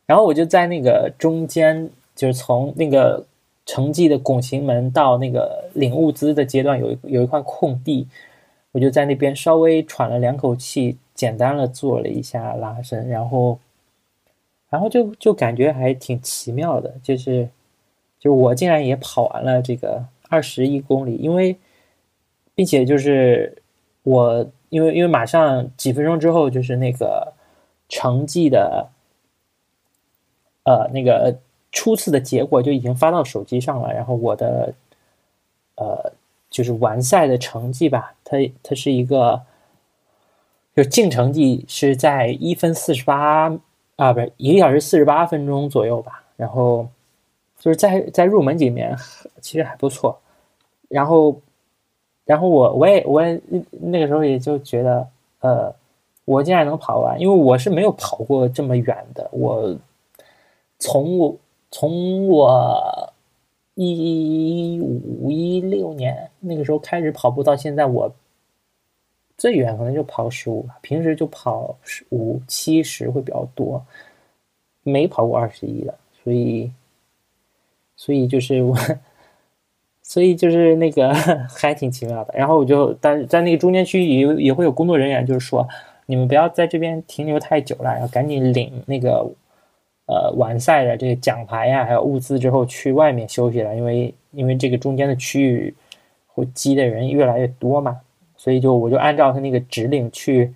[0.06, 3.26] 然后我就在那个中间，就是从那个
[3.66, 8.08] 城际的拱形门到那个领物资的阶段，有一有一块空地，
[8.72, 13.58] 我就在那边稍微喘了两口气，简单的做了一下拉伸，然后，
[14.70, 17.46] 然后就就感觉还挺奇妙的，就是，
[18.18, 21.54] 就我竟然也跑完了这个二十一公里，因为，
[22.54, 23.62] 并且就是
[24.04, 27.32] 我因为因为马上几分钟之后就是那个
[27.88, 28.88] 成绩的。
[30.64, 31.34] 呃，那个
[31.72, 34.74] 初次的结果就已经发到手机上了，然后我的
[35.76, 36.12] 呃，
[36.50, 39.40] 就是完赛的成绩吧，它它是一个，
[40.76, 43.50] 就净成绩是在一分四十八
[43.96, 46.86] 啊，不是一个小时四十八分钟左右吧，然后
[47.58, 48.94] 就是在在入门级里面
[49.40, 50.20] 其实还不错，
[50.90, 51.40] 然后
[52.28, 53.40] 然后我我也我也
[53.80, 55.08] 那个时候也就觉得，
[55.40, 55.74] 呃，
[56.26, 59.74] 我竟然能跑完，因为我是没有跑过这么远的，我。
[60.80, 61.36] 从我
[61.72, 63.12] 从我
[63.74, 68.14] 一五一六年那个时候开始跑步到现在，我
[69.36, 70.78] 最远可能就跑十五吧。
[70.82, 73.84] 平时就跑十五七十会比较多，
[74.84, 75.92] 没跑过二十一的。
[76.22, 76.70] 所以，
[77.96, 78.76] 所以就是我，
[80.08, 81.14] 所以就是那个
[81.54, 82.34] 还挺奇妙的。
[82.34, 85.68] 然后我就但在那个中间区域也也会有工作人员，就是说
[86.06, 89.24] 你们不要在这边停留太久了，要赶紧领那个。
[90.10, 95.74] 呃，完赛的这个奖牌呀，还有物资之后去外面休息了，因为因为这个中间的区域
[96.26, 98.00] 会积的人越来越多嘛，
[98.34, 100.54] 所以就我就按照他那个指令去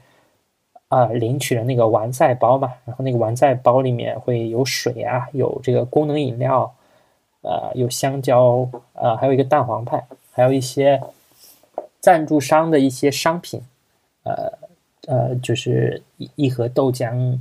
[0.88, 6.74] 啊领取了那个完赛包嘛，然后那个完赛包里面会有水啊，有这个功能饮料，
[7.42, 11.00] 呃，有香蕉，呃，还有一个蛋黄派，还有一些
[12.00, 13.60] 赞助商的一些商品，
[14.24, 14.52] 呃
[15.06, 17.38] 呃，就是一一盒豆浆。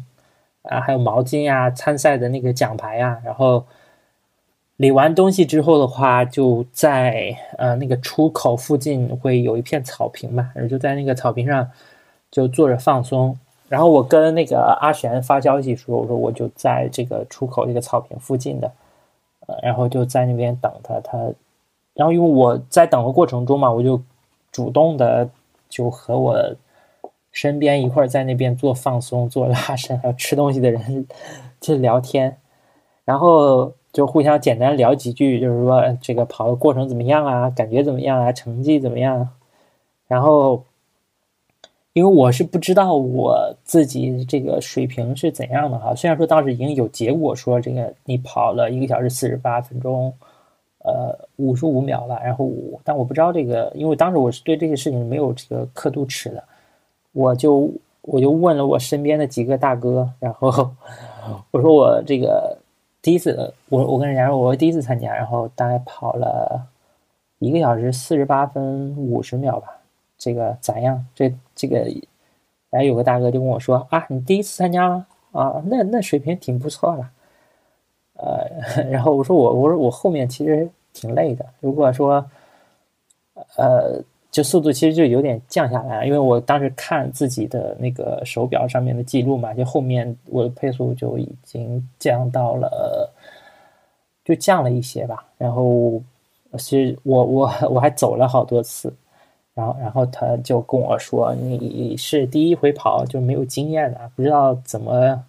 [0.63, 3.65] 啊，还有毛巾呀，参赛的那个奖牌呀，然后
[4.75, 11.67] 领完东西之后的话，就在呃那个出口附近会有一片草坪嘛，就在那个草坪上
[12.29, 13.35] 就坐着放松。
[13.69, 18.71] 然后我跟那个阿璇发消息说，我说我就在这个出口这个草坪附近的，
[19.47, 20.99] 呃，然后就在那边等他。
[21.01, 21.17] 他，
[21.93, 24.01] 然后因为我在等的过程中嘛，我就
[24.51, 25.29] 主动的
[25.69, 26.55] 就和我。
[27.33, 31.07] 身边一块在那边做放松、做拉伸，还有吃东西的人
[31.61, 32.35] 去聊天，
[33.05, 39.29] 然后就互相简单聊几句，就是说这个跑的过程怎么样啊，感觉怎么样啊，成绩怎么样？
[40.09, 40.65] 然后，
[41.93, 50.13] 因为我是不知道我自己这个水平是怎样的哈，虽然说当时已经有结果说这个你跑了一个小时四十八分钟，
[50.83, 56.43] 呃，五十五秒了，然后我，但我不知道这个，因为当时我是对这些事情没有这个刻度尺的。
[57.13, 57.69] 我就
[58.03, 60.71] 我就问了我身边的几个大哥，然后
[61.51, 62.57] 我说我这个
[63.01, 66.65] 第一次，我我跟人家说我第一次参加，然后大概跑了
[67.39, 69.80] 一个小时四十八分五十秒吧，
[70.21, 71.03] 这个咋样？
[71.15, 71.83] 这这个，
[72.69, 75.07] 哎，有个大哥就跟我说啊，你第一次参加吗？
[75.31, 77.09] 啊，那那水平挺不错了。
[78.13, 82.23] 呃， 然后我说我我说我后面其实挺累的，如果说，
[83.57, 83.99] 呃。
[84.31, 93.11] 就速度其实就有点降下来，因为我当时看自己的那个手表上面的记录嘛，就后面我的配速就已经降到了，
[94.23, 95.25] 就降了一些吧。
[95.37, 96.01] 然后
[96.57, 98.93] 其实我我我还走了好多次，
[99.53, 105.25] 然后然后他就跟我说：“你是第一回跑，就没有经验的，不知道怎么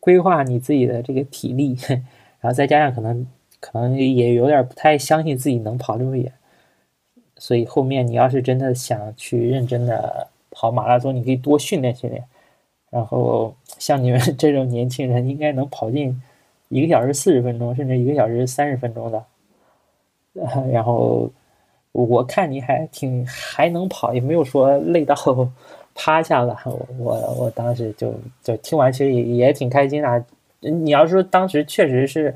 [0.00, 1.76] 规划你自己的这个体力，
[2.40, 3.26] 然后再加上可能
[3.60, 6.32] 可能也有点不太相信自己能跑这么远。”
[7.36, 12.24] 所以后面你要是真的想去认真的跑马拉松，你可以多训练训练。
[12.90, 16.20] 然后像你们 这种年轻人，应该能跑进
[16.68, 19.22] 一个小时四十分钟，甚至一个小时三十分钟的。
[20.72, 21.30] 然后
[21.92, 25.14] 我看你还挺还能跑，也没有说累到
[25.94, 26.56] 趴下了。
[26.98, 30.24] 我我当时就就听完，其实也也挺开心的。
[30.60, 32.34] 你要说当时确实是。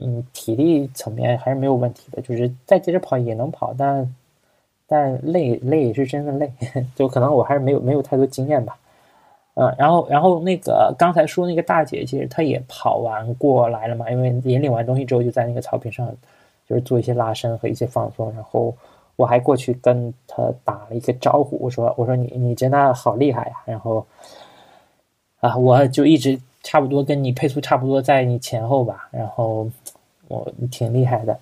[0.00, 4.14] 嗯，体力层面还是没有问题的，就是再接着跑也能跑，但
[4.86, 6.50] 但累累是真的累，
[6.96, 8.74] 就可能我还是没有没有太多经验吧。
[9.52, 16.10] 嗯，然后然后那个刚才说那个大姐，其实她也跑完过来了嘛，因为也领完东西之后就在那个草坪上，
[16.72, 18.74] 就是做一些拉伸和一些放松，然后
[19.16, 24.06] 我还过去跟他打了一个招呼，我说我说你你真的好厉害呀，然后
[25.40, 26.40] 啊我就一直。
[26.64, 29.08] 差不多跟你配速差不多，在你前后吧。
[29.10, 29.68] 然后
[30.28, 31.36] 我挺厉害的。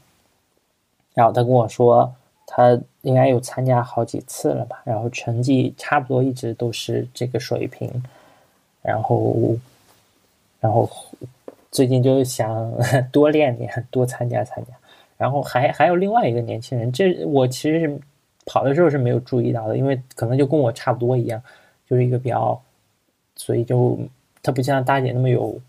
[1.12, 2.10] 然后他跟我说，
[2.46, 8.02] 他应该有参加好几次了吧，然后成绩差不多一直都是这个水平，
[8.80, 9.54] 然后，
[10.58, 10.88] 然后
[11.70, 12.72] 最近就想
[13.12, 14.72] 多练练，多参加参加。
[15.20, 18.00] 然后还还有另外一个年轻人，这我其实是
[18.46, 21.40] 跑的时候是没有注意到的，因为可能就跟我差不多一样，
[21.88, 22.60] 就是一个比较，
[23.36, 23.98] 所以就
[24.42, 25.60] 他不像大姐那么有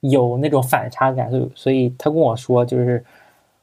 [0.00, 3.04] 有那种反差感，所以所以他跟我说就是。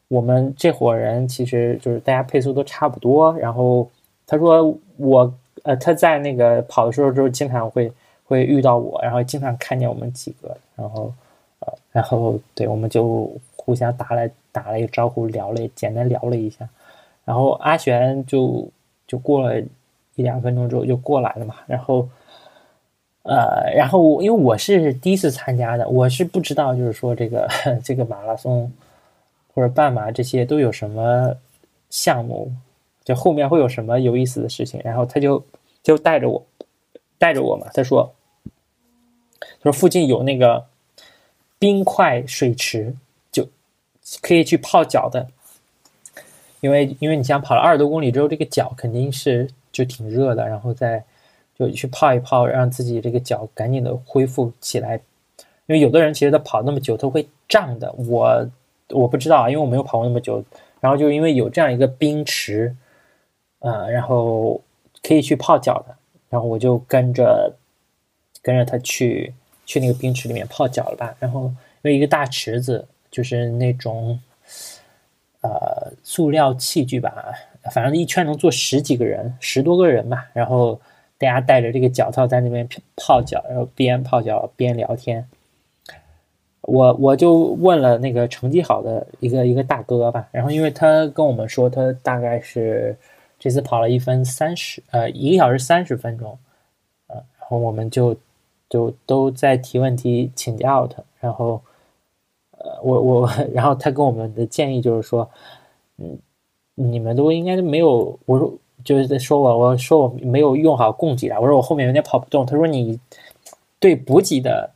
[0.07, 3.89] 我们这伙人其实就是大家配速都差不多，然后
[4.27, 7.91] 他说我呃他在那个跑的时候就经常会
[8.23, 11.11] 会遇到我，然后经常看见我们几个，然后
[11.59, 13.29] 呃然后对我们就
[13.65, 16.69] 互相打了打了一个招呼，聊了简单聊了一下，
[17.25, 18.69] 然后阿璇就
[19.07, 19.59] 就过了
[20.15, 22.07] 一两分钟之后就过来了嘛，然后
[23.23, 27.49] 呃然后因为我是第一次参加的，我是不知道就是说这个
[27.83, 28.71] 这个马拉松。
[29.55, 31.33] 或者半马这些都有什么
[31.89, 32.51] 项目？
[33.05, 34.81] 就后面会有什么有意思的事情？
[34.83, 35.41] 然后他就
[35.81, 36.45] 就带着我，
[37.17, 37.65] 带着我嘛。
[37.73, 38.13] 他说
[39.39, 40.65] 他，说附近有那个
[41.57, 42.93] 冰块水池，
[44.21, 45.27] 可以去泡脚的。
[46.61, 51.03] 因为因为你想跑了二十多公里之后，这个脚肯定是就挺热的，然后再
[51.57, 54.95] 就去泡一泡，让自己这个脚赶紧的恢复起来。
[55.67, 57.91] 因为有的人其实他跑那么久，他会胀的。
[57.93, 58.49] 我。
[58.91, 60.45] 我不知道啊，因为我没有跑过那么久。
[60.79, 62.75] 然后就因为有这样一个冰池，
[63.57, 64.61] 啊，然后
[65.01, 65.95] 可以去泡脚的，
[66.29, 67.51] 然后我就跟着
[68.43, 69.33] 跟着他去
[69.65, 71.15] 去那个冰池里面泡脚了吧。
[71.19, 74.19] 然后因为一个大池子，就是那种
[75.39, 77.33] 呃塑料器具吧，
[77.71, 80.27] 反正一圈能坐十几个人，十多个人吧。
[80.33, 80.77] 然后
[81.17, 85.25] 大家带着这个脚套在那边泡脚，然后边泡脚边聊天。
[86.63, 92.97] 我我就问了那个成绩好的一个一个大哥吧，然后因为他跟我们说他大概是
[93.39, 96.37] 这次跑了一分三十，呃，一个小时三十分钟，
[97.07, 98.13] 呃，然后我们就
[98.69, 101.61] 就都在提问题请教他，然后
[102.65, 105.29] 呃，我我然后他跟我们的建议就是说，
[105.97, 106.17] 嗯，
[106.75, 108.53] 你们都应该没有，我说
[108.83, 112.99] 就是在说我我说我没有用好供给啊，我说我后面有点跑不动，他说你
[113.79, 114.71] 对补给的。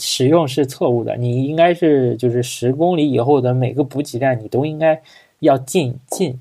[0.00, 5.00] 使用是错误的，你应该是就是十公里以后的每个补给站，你都应该
[5.38, 6.40] 要进进，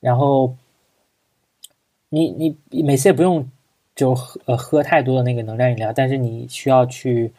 [0.00, 0.54] 然后
[2.08, 3.46] 你你每次也不用
[3.94, 7.30] 就喝呃喝太多的那个能量饮料，但是你需要去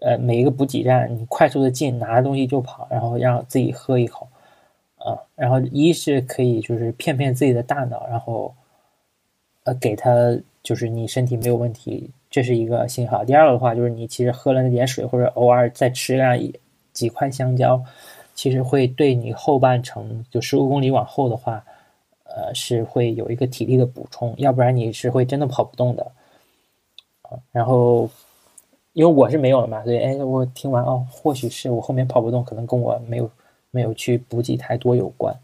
[0.00, 4.28] 呃每一个补给站，你快速的进，拿着东西就跑，然后让自己喝一口，
[4.98, 8.54] 啊，然后一是可以就是骗骗自己的大脑，然后
[9.64, 10.10] 呃给他
[10.62, 12.10] 就是你身体没有问题。
[12.30, 13.24] 这是一个信号。
[13.24, 16.38] 第二个的话，就是你其实喝了那点水，或者偶尔再吃上
[16.92, 17.82] 几块香蕉，
[18.36, 21.64] 其实会对你后半程就十五公里往后的话，
[22.22, 24.32] 呃，是会有一个体力的补充。
[24.38, 26.12] 要不然你是会真的跑不动的。
[27.22, 28.08] 啊然后，
[28.92, 33.30] 因为我是没有了嘛，所以哎，我听完哦，或许是我后面跑不动，可能跟我没有
[33.70, 35.34] 没有去补给太多有关。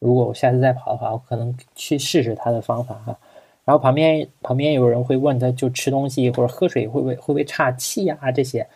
[0.00, 3.18] 如果我下次再跑的话，我可能去试试他的方法哈。
[3.64, 8.18] 然后旁边旁边有人会问他，就吃东西或者喝水会不会会不会岔气呀？
[8.32, 8.66] 这些，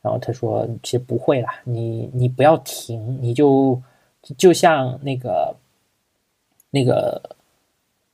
[0.00, 3.80] 然后他说其实不会啦，你你不要停，你就
[4.38, 5.56] 就像那个
[6.70, 7.20] 那个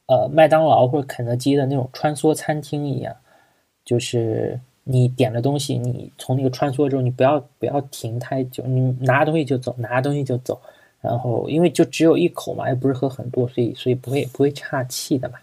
[0.07, 3.15] 呃麦当劳或者肯德基的那种穿梭餐厅一样，
[3.85, 10.61] 就是你点了东西，你从那个穿梭之后，你不要不要停太久，你拿东西就走，拿东西就走，
[11.01, 15.39] 然后因为就只有一口嘛，又不是喝很多，所以所以不会不会岔气的嘛。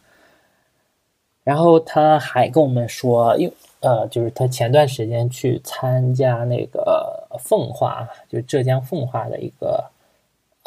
[1.43, 9.83] 然后他还跟我们说，因呃，就是他前段时间去参加那个奉化，就是浙江奉化的一个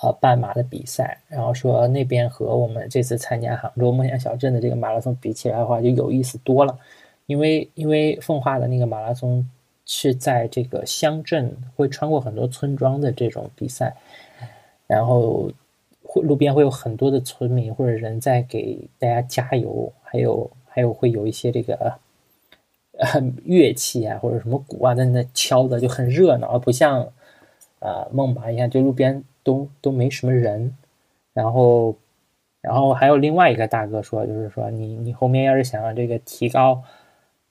[0.03, 6.77] 呃半马的比赛，然后说那边和我们这次参加杭州梦想小镇的这个马拉松比起来的话，就有意思多了。
[7.27, 9.49] 因为因为奉化的那个马拉松
[9.85, 13.95] 是在这个乡镇，会穿过很多村庄的这种比赛，
[14.87, 15.51] 然后
[16.03, 20.51] 会路边会有很多的村民或者人在给大家加油，还有。
[20.75, 21.99] 还有会有一些这个
[22.97, 27.13] 呃乐器啊，或者什么鼓啊在那敲的，就很热闹，而不像
[27.79, 30.75] 啊梦马一样，就路边都都没什么人。
[31.35, 31.95] 然后，
[32.63, 36.83] 然后还有另外一个大哥说，就是说你你后面要是想要这个提高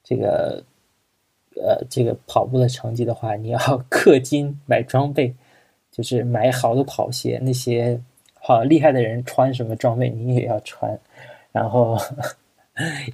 [0.03, 0.63] 这个
[1.55, 5.33] 呃这个跑步的成绩的话，你要 氪金买装备，
[5.91, 7.99] 就是买好多跑鞋，那些
[8.39, 10.99] 好厉害的人穿什么装备你也要穿，
[11.51, 11.97] 然后。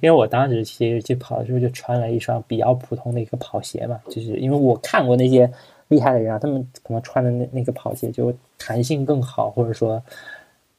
[0.02, 5.50] 为我当时其实去跑的时候就穿了一双比较普通的一个跑鞋嘛，就是因为我看过那些
[5.88, 10.00] 厉害的人啊，他们可能穿的那那个跑鞋就弹性更好，或者说，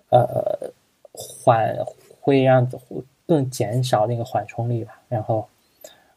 [0.10, 0.72] 呃
[1.12, 1.78] 缓
[2.22, 2.68] 会让
[3.28, 5.00] 更减少那个缓冲力吧。
[5.10, 5.48] 然后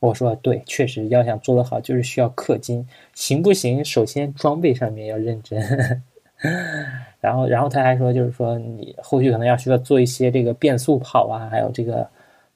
[0.02, 2.84] 我说对，确实要想做得好，就是需要氪金，
[3.14, 3.84] 行不行？
[3.84, 6.02] 首先装备上面要认真。
[7.20, 12.04] 然后，然后他还说，就是说你后续可能要需要做一些这个变速跑啊，还有这个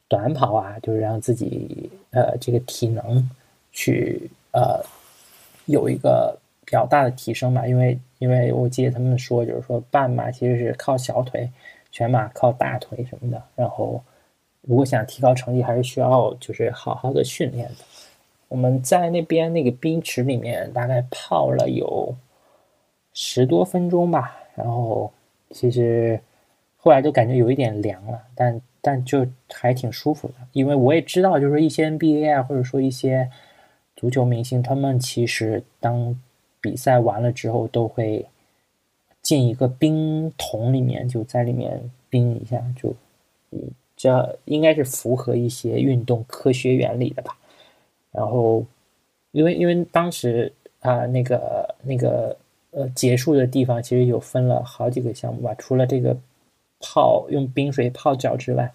[0.08, 3.30] 短跑啊，就是让自己呃这个体能
[3.70, 4.84] 去呃
[5.66, 7.64] 有一个比较大的提升吧。
[7.64, 11.48] 因为因为我记得他们说，就是说半马其实是靠小腿，
[11.92, 13.40] 全马靠大腿什么的。
[13.54, 14.02] 然后
[14.66, 17.76] 如果想提高成绩，还是需要就是好好的训练的。
[18.48, 22.14] 我们在那边那个冰池里面大概泡了有。
[23.18, 25.10] 十多分钟吧，然后
[25.50, 26.20] 其实
[26.76, 33.30] 后来就感觉有一点凉了，但但就还挺舒服的，因为我也知道，就是一些 NBA 啊，或者说一些
[33.96, 36.20] 足球明星，他们其实当
[36.60, 38.26] 比赛完了之后，都会
[39.22, 42.94] 进一个冰桶里面，就在里面冰一下，就
[43.50, 43.58] 嗯
[43.96, 47.36] 这应该是符合一些运动科学原理的吧。
[48.12, 48.64] 然后
[49.32, 52.36] 因为因为当时啊，那个那个。
[52.72, 56.14] 呃，结束的地方其实有分了好几个项目吧，除了这个
[56.78, 58.70] 泡用冰水泡脚之外，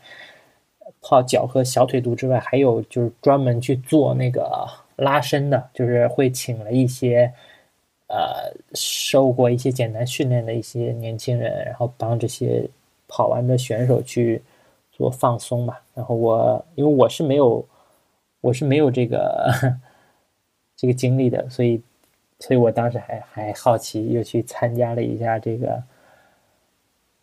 [1.01, 7.31] 泡脚和小腿肚之外，还有就是专门去做那个拉伸的，就是会请了一些
[8.07, 12.67] 呃受过一些简单训练的一些年轻人，然后帮这些
[13.07, 14.41] 跑完的选手去
[15.01, 15.75] 做放松嘛。
[15.93, 17.65] 然后我因为我是没有
[18.41, 19.51] 我是没有这个
[20.77, 21.81] 这个经历的，所以。
[22.43, 25.83] 所以我当时还还好奇，又去参加了一下这个，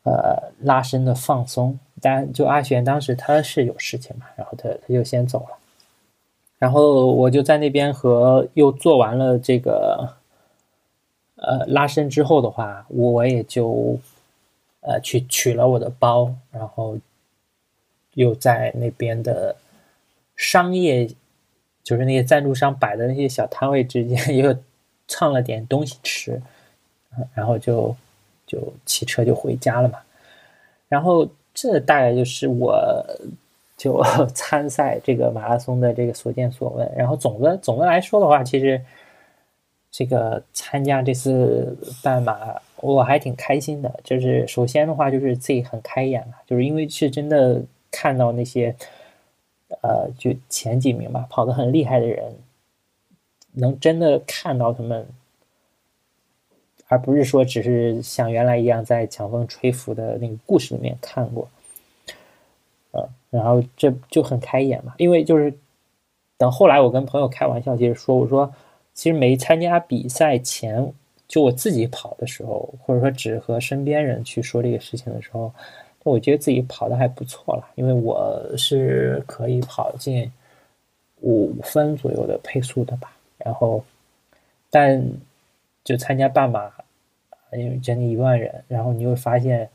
[0.04, 1.76] 呃，拉伸的放松。
[2.00, 5.58] 但就阿璇当时他是有事情嘛，然后他他就先走了。
[6.56, 10.08] 然后我就在那边和又做完了这个，
[11.34, 13.98] 呃，拉伸之后的话，我也就，
[14.82, 16.96] 呃，去取了我的包，然后
[18.18, 19.56] 又在那边的
[20.36, 21.08] 商业，
[21.82, 24.54] 就是那些赞助商摆的那些小摊位之间 又。
[25.10, 26.38] 蹭了点东西吃，
[27.32, 27.96] 然后就
[28.46, 29.98] 就骑车就回家了嘛。
[30.86, 32.78] 然后这大概就是我
[33.74, 34.04] 就
[34.34, 36.92] 参赛这个马拉松的这个所见所闻。
[36.94, 38.78] 然后总的总的来说的话，其实
[39.90, 43.90] 这个参加这次半马我还挺开心的。
[44.04, 48.74] 就是首先的话，就是自己很开眼了，就是因为是真的看到那些
[49.82, 52.36] 呃就前几名吧，跑得很厉害的人。
[53.52, 55.08] 能真的看到他们，
[56.86, 61.48] 而不是说只是像原来一样在强风吹拂的那个故事里面看过，
[62.92, 64.94] 嗯，然后这就很开眼嘛。
[64.98, 65.52] 因为就是
[66.36, 68.52] 等后来我跟朋友开玩笑，接着说，我说
[68.94, 70.92] 其实没参加比赛前，
[71.26, 75.52] 就我自己跑的时候，或者说只和身边人去说这个事情的时候，
[76.04, 80.30] 我觉得自己跑的还不错了，因为我是可以跑进
[81.20, 83.14] 五分左右的配速的吧。
[83.38, 83.84] 然后，
[84.70, 85.02] 但
[85.84, 86.70] 就参加半马，
[87.52, 89.68] 因为将近一万人，然后你会发现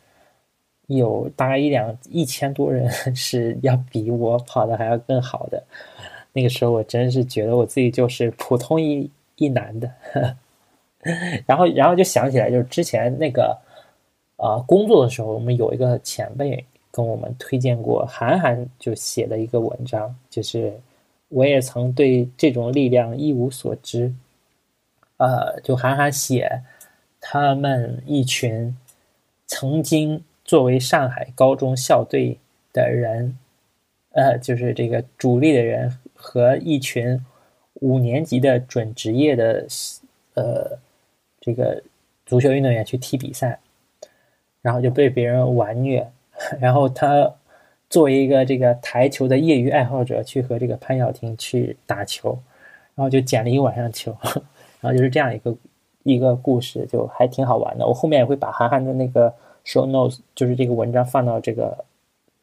[0.88, 5.64] 有大概一两一千多人 是要比我跑的还要更好的。
[6.34, 9.92] 那个时候我真是觉得我自己就是普通一一男的。
[11.46, 13.58] 然后，然后就想起来，就是之前那个
[14.38, 20.80] 啊工作的时候，我们有一个前辈跟我们推荐过韩寒就写的一个文章，就是。
[21.30, 24.14] 我也曾对这种力量一无所知，
[25.18, 26.62] 呃，就韩寒写
[27.20, 28.78] 他们一群
[29.48, 32.38] 曾经作为上海高中校队
[32.72, 33.36] 的人，
[34.12, 37.20] 呃，就是这个主力的人和一群
[37.82, 39.66] 五年级的准职业的
[40.36, 40.78] 呃
[41.42, 41.82] 这个
[42.28, 43.60] 足球运动员去踢比赛，
[44.64, 46.10] 然后就被别人玩虐，
[46.60, 47.32] 然后他。
[47.90, 52.36] 作为一个这个台球的业余爱好者，去和这个潘晓婷去打球，
[52.96, 54.18] 然后就捡了一晚上球，
[54.82, 55.56] 然后就是这样一个
[56.02, 57.86] 一个故事，就还挺好玩的。
[57.86, 59.32] 我后面也会把韩寒的那个
[59.64, 61.86] show notes，就是这个文章放到这个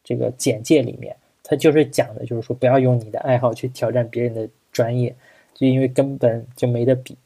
[0.04, 1.16] 这个简介里面。
[1.42, 5.12] 他就是讲的，就是说不要用你的爱好去挑战别人的专业，
[5.52, 7.16] 就因为根本就没得比。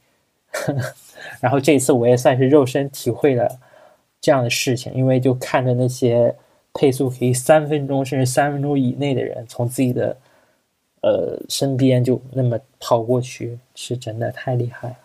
[1.43, 3.61] 然后这一次我也算是肉身体会了
[4.25, 6.35] 这样的事情，因为就看着那些。
[6.77, 10.17] 配速可以三分钟甚至三分钟以内的人，从自己的
[11.03, 14.97] 呃身边就那么跑过去，是真的太厉害了。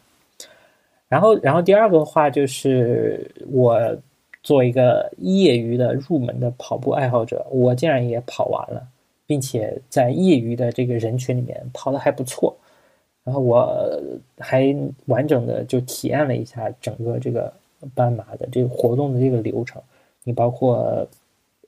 [1.07, 3.79] 然后，然后第二个话就是我
[4.41, 8.87] 做一个业余的入门的跑步爱好者，我竟然也跑完了，
[9.27, 12.57] 并且在业余的这个人群里面跑的还不错。
[13.23, 14.01] 然后我
[14.39, 17.53] 还完整的就体验了一下整个这个
[17.95, 19.81] 斑马的这个活动的这个流程。
[20.23, 21.07] 你包括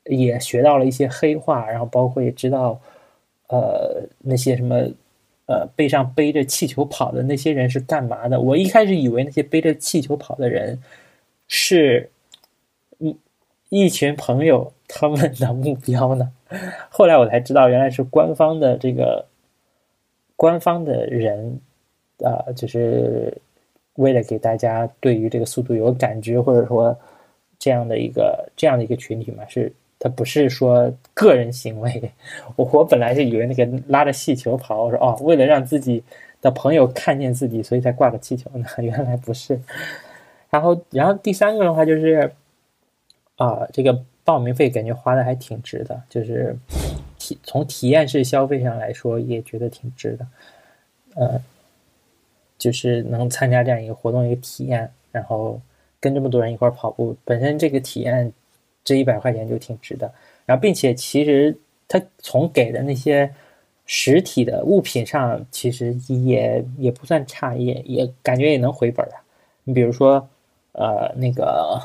[0.06, 2.80] 也学到了一些黑话，然后包括也知道，
[3.48, 4.76] 呃，那些什么，
[5.48, 8.40] 呃，背上背着气球跑的那些人是干嘛的？
[8.40, 10.82] 我一开始以为那些背着气球跑的人
[11.48, 12.10] 是
[13.00, 13.16] 一
[13.70, 16.32] 一群朋友他们的目标呢，
[16.90, 19.26] 后来我才知道，原来是官方的这个
[20.36, 21.60] 官方的人，
[22.20, 23.36] 啊，就是
[23.96, 26.98] 为了给大家对于这个速度有感知，或者说。
[27.64, 32.12] 这样的一个这样的一个群体嘛，是他不是说个人行为。
[32.58, 36.04] 我我本来是以为那个拉着气球跑，我说哦，为了让自己
[36.42, 38.66] 的朋友看见自己，所以才挂个气球呢。
[38.82, 39.62] 原来不是。
[40.50, 42.32] 然后，然后第三个的话就是，
[43.36, 46.58] 啊，这个报名费感觉花的还挺值的，就是
[47.20, 50.26] 体从体验式消费上来说也觉得挺值的。
[51.14, 51.40] 呃，
[52.62, 55.60] 就是能参加这样一个活动一个体验，然后。
[56.04, 58.34] 跟这么多人一块跑步，本身这个体验，
[58.84, 60.12] 这一百块钱就挺值的。
[60.48, 61.56] 然后，并且其实
[61.88, 63.32] 他从给的那些
[63.86, 69.22] 实体的物品上，其实也也不算差，也也感觉也能回本啊。
[69.64, 70.28] 你比如说，
[70.72, 71.80] 呃，那个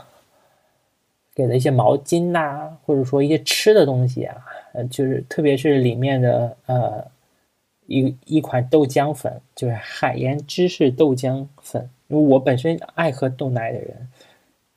[1.35, 4.35] 给的一些毛巾呐，或者说一些吃的东西啊，
[4.73, 7.07] 呃，就是特别是里面的呃
[7.87, 11.89] 一一款豆浆粉，就是海盐芝士豆浆粉。
[12.09, 14.09] 因为我本身爱喝豆奶的人，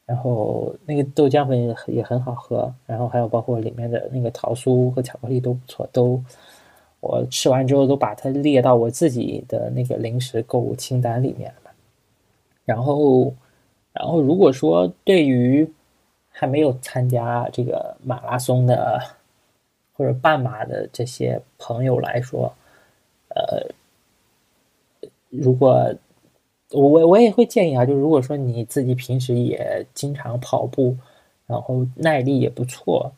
[0.06, 6.24] 然后那个豆浆粉也也很好喝，然后还有包括里面的那个桃酥和巧克力都不错，都
[7.00, 11.72] 我吃完之后都把它列到我自己的那个零食购物清单里面了。
[12.66, 13.34] 然后，
[13.94, 15.72] 然后如果说对于
[16.30, 19.00] 还没有参加这个马拉松的
[19.94, 22.52] 或者半马的这些朋友来说，
[23.36, 23.68] 呃，
[25.30, 25.94] 如果
[26.72, 30.96] 我我我也会建议啊，就如果说你自己平时也经常跑步，
[31.48, 33.12] 然后耐力也不错，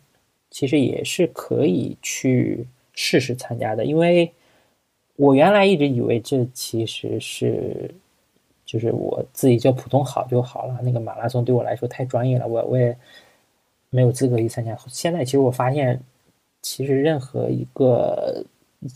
[0.49, 3.83] 其实也是可以去试试参加的。
[3.85, 4.31] 因为
[5.15, 7.93] 我原来一直以为这其实是
[8.65, 12.97] 就是我自己就普通好就好了，那个马拉松对我来说太专业了，我我也
[13.89, 14.77] 没有资格去参加。
[14.87, 16.01] 现在其实我发现，
[16.61, 18.45] 其实任何一个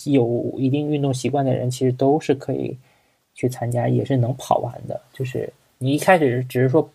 [0.05, 2.77] 有一定运动习惯的人，其实都是可以。
[3.37, 6.89] 去参加也是能跑完的，就是你一开始只是说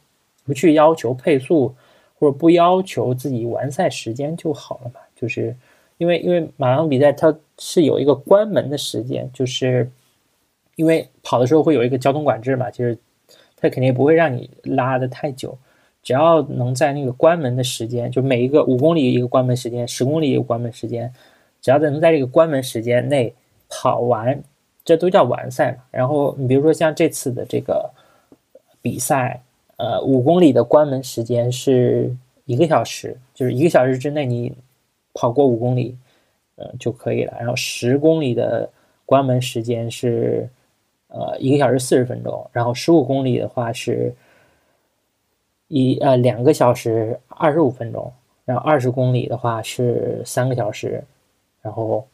[0.47, 1.74] 不去要求配速，
[2.18, 5.01] 或者不要求自己完赛时间就好了嘛。
[5.14, 5.55] 就是
[5.99, 9.91] 因为因为马拉松比赛它是有一个关门的时间，就是
[10.76, 12.97] 因为跑的时候会有一个交通管制嘛，就是
[13.55, 15.59] 它肯定不会让你拉的太久，
[16.03, 21.12] 只要能在那个关门的时间，就每一个五公里一个关门时间，十公里一个关门时间，
[21.61, 23.34] 只要在能在这个关门时间内
[23.68, 24.42] 跑完。
[24.82, 25.84] 这都叫完赛嘛。
[25.90, 27.88] 然后你比如说像这次的这个
[28.80, 29.40] 比赛，
[29.76, 32.11] 呃，五公里的关门时间是
[32.46, 34.52] 一个小时，就是一个小时之内你
[35.12, 35.96] 跑过五公里，
[36.56, 37.36] 呃就可以了。
[37.38, 38.68] 然后十公里的
[39.04, 40.48] 关门时间是
[41.08, 44.12] 呃一个小时四十分钟，然后十五公里的话是
[45.68, 48.11] 一呃两个小时二十五分钟，
[48.46, 51.04] 然后二十公里的话是三个小时，
[51.62, 52.06] 然后。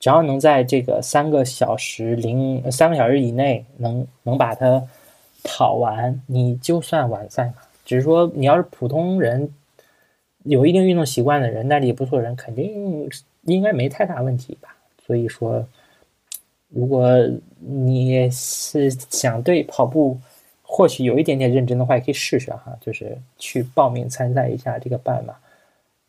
[0.00, 4.86] 只要能在这个三个小时零三个小时以内能能把它
[5.42, 7.54] 跑完，你就算完赛嘛。
[7.86, 9.48] 只是说你要是普通人，
[10.42, 13.08] 有一定运动习惯的人，耐力不错的人，肯定
[13.44, 14.76] 应该没太大问题吧。
[15.06, 15.66] 所以说，
[16.68, 17.08] 如果
[17.60, 20.18] 你是想对跑步
[20.60, 25.34] 或许有一点点认真的话，也可以试试哈，就是去报名参赛一下这个半马。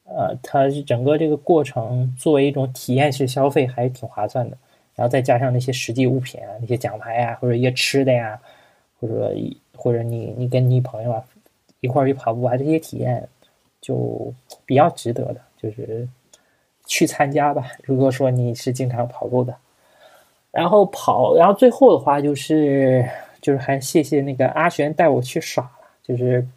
[0.07, 4.55] 呃，它是整个这个过程作为一种体验式消费，还是挺划算的。
[4.93, 8.39] 然后再加上那些实际物品啊，那些奖牌啊，或者一些吃的呀，
[8.99, 9.35] 或者
[9.75, 11.23] 或者你你跟你朋友啊
[11.81, 13.27] 一块儿去跑步啊，这些体验
[13.81, 14.31] 就
[14.65, 16.07] 比较值得的，就是
[16.85, 17.71] 去参加吧。
[17.83, 19.53] 如果说你是经常跑步的，
[20.51, 23.03] 然后跑，然后最后的话就是
[23.41, 25.71] 就是还谢谢那个阿璇带我去耍了，
[26.03, 26.47] 就是。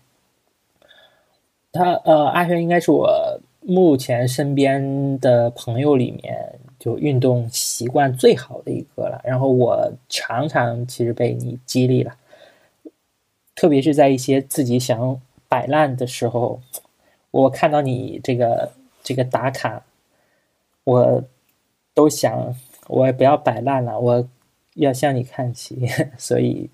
[1.73, 9.21] 他呃，阿轩应该是我目前身边的朋友里面就运动习惯最好的一个了。
[9.25, 12.17] 然后我常常其实被你激励了，
[13.55, 16.61] 特别是在一些自己想摆烂的时候，
[17.31, 19.85] 我看到你这个这个打卡，
[20.85, 21.23] 我
[21.95, 22.57] 都想
[22.87, 24.27] 我也不要摆烂了，我
[24.75, 26.71] 要向你看齐， 所以。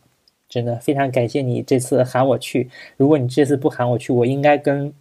[0.48, 2.70] 真的非常感谢你这次喊我去。
[2.96, 4.92] 如果你这次不喊我去，我应该跟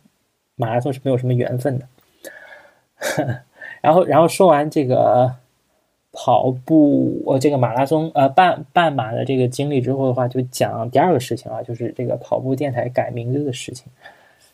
[0.56, 1.86] 马拉松是没有什么缘分的。
[3.82, 5.36] 然后，然后说完这个
[6.12, 13.92] 跑步，我这个马拉松呃半半马的这个经历之后的话，就讲第二个事情啊，就是这个跑步电台改名字的事情。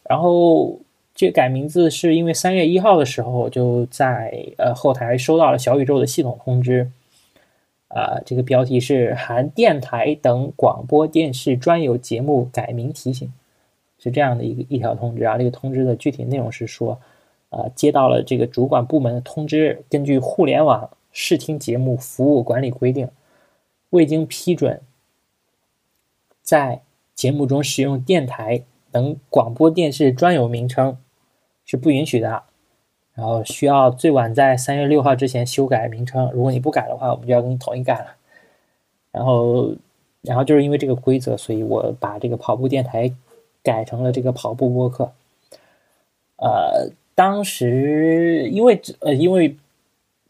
[0.03, 0.79] 然后
[1.13, 6.89] 这改名字是因为三月一号的时候就在呃后台收到了小宇宙的系统通知，
[7.89, 13.31] 啊，这个标题是含电台等广播电视专有节目改名提醒，
[13.99, 15.37] 是这样的一个一条通知啊。
[15.37, 16.99] 这个通知的具体内容是说，
[17.49, 23.09] 呃，接到了这个主管部门的通知，根据互联网视听节目服务管理规定，
[23.89, 24.81] 未经批准，
[26.41, 26.81] 在
[27.13, 28.63] 节目中使用电台。
[28.91, 30.97] 等广播电视专有名称
[31.63, 32.41] 是不允许的，
[33.19, 36.31] 然后需要最晚在三月六号之前修改名称。
[36.31, 38.15] 如果你不改的话，我们就要跟你统一改了。
[39.11, 39.73] 然后，
[40.21, 43.11] 然后就是因为这个规则，所以我把这个跑步电台
[43.61, 45.11] 改成了这个跑步播客。
[46.37, 49.57] 呃，当时因为呃因为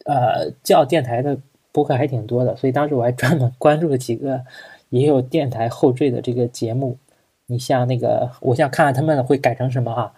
[0.04, 1.38] 呃叫电台的
[1.70, 4.40] 播客还挺多的，所以当时我还专门关注了几个
[4.88, 6.98] 也有电台后缀的这个节目。
[7.46, 10.12] 你像那个，我想看看他们会改成什么哈。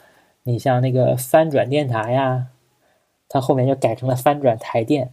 [0.45, 2.49] 你像那个翻转电台呀，
[3.33, 5.07] 它后面就改成了翻转台电；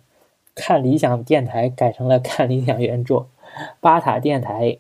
[0.53, 3.25] 看理想电台改成了看理想原著；
[3.79, 4.77] 巴塔电台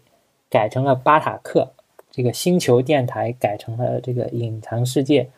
[0.49, 1.71] 改成了巴塔克；
[2.11, 5.29] 这个星球电台改成了这个隐藏世界。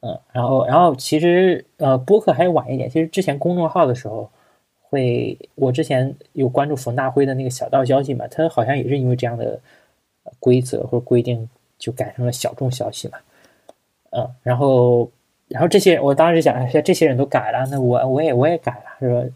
[0.00, 2.88] 嗯，然后，然后其实呃，播客还晚一点。
[2.88, 4.30] 其实之前公众号的时候，
[4.88, 9.60] 会我之前有关注冯大辉的那个小道消息嘛，他好像也是因为这样的。
[10.38, 11.48] 规则或规定
[11.80, 13.18] 就改成了小众消息嘛，
[14.10, 15.10] 嗯，然后，
[15.52, 19.34] 然后这些我当时想，哎，这些人都改了，那我我也我也改了，是吧？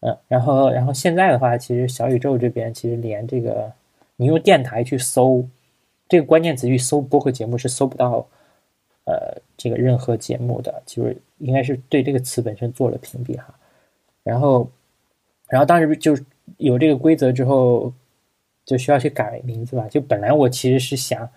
[0.00, 3.72] 嗯，然后，然后现在的话，其实小宇宙这边其实连这个
[4.16, 5.44] 你用电台去搜
[6.08, 8.26] 这个关键词去搜播客节目是搜不到，
[9.04, 13.54] 呃，这个任何节目的，就是应该是对这个词本身做了屏蔽哈。
[14.22, 14.70] 然后，
[15.48, 16.16] 然后当时就
[16.58, 17.92] 有这个规则之后。
[18.66, 19.86] 就需要去改名字吧。
[19.88, 21.30] 就本来我其实是想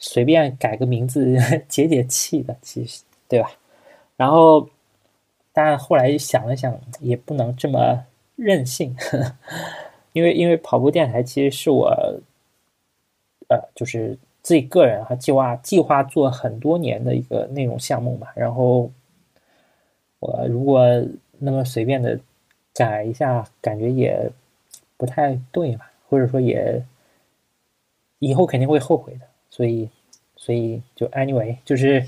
[0.00, 1.36] 随便改个名字
[1.68, 3.52] 解解气的，其实对吧？
[4.16, 4.68] 然后，
[5.52, 8.96] 但后来想了想，也不能这么任性，
[10.12, 12.20] 因为因为跑步电台其实是我，
[13.48, 18.26] 呃，就是自己个人哈计划计划做很多年的一个内容项目嘛。
[18.34, 18.90] 然后，
[20.18, 20.82] 我如果
[21.38, 22.18] 那么随便的
[22.74, 24.30] 改一下，感觉也
[24.96, 25.84] 不太对嘛。
[26.08, 26.84] 或者说也
[28.18, 29.20] 以后肯定会后悔的，
[29.50, 29.88] 所以
[30.36, 32.02] 所以就 anyway 就是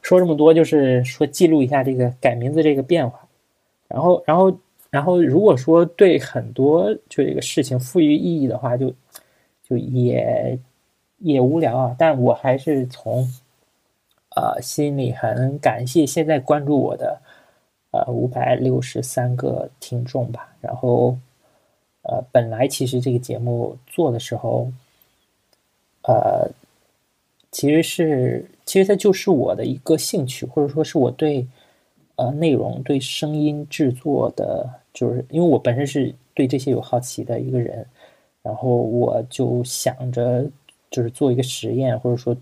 [0.00, 3.28] 说这么多，就是说记录一下这个改名字这个变化。
[3.88, 4.58] 然后然后
[4.88, 8.94] 然后如果说对很多就这个事情赋予意义的话，就
[9.62, 10.58] 就也
[11.18, 11.96] 也无聊啊。
[11.98, 13.22] 但我还是从
[14.34, 17.20] 呃心里很感谢现在关注我的
[17.90, 20.54] 呃五百六十三个听众吧。
[20.60, 21.18] 然后。
[22.08, 24.70] 呃，本来其实这个节目做的时候，
[26.02, 26.48] 呃，
[27.56, 31.46] 其实是其实它就是我的一个兴趣，或者说是我对
[32.16, 37.86] 呃内容、对声音制作的，就是因为我本身是对这些有好奇的一个人，
[38.42, 40.44] 然后我就想着
[40.90, 42.36] 就是做一个实验，或者说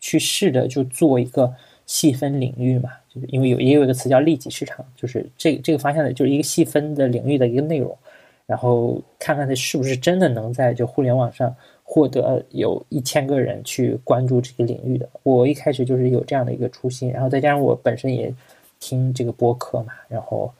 [0.00, 1.50] 去试着就做一个
[1.86, 7.96] 细分领域嘛，就是因为有也有一个词叫利己市场，就是这这个方向的，就是一个细分的领域的一个内容。
[8.44, 11.54] 然后看看他是不是真的能在就互联网上
[11.90, 15.08] 获得有一千个人去关注这个领域的。
[15.22, 18.32] 我一开始就是有这样的一个初心，然后再加上我本身也
[18.78, 20.52] 听这个播客嘛，然后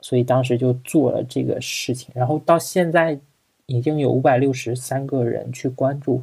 [0.00, 2.10] 所以当时就做了这个事情。
[2.14, 3.18] 然后到现在
[3.66, 6.22] 已经有五百六十三个人去关注，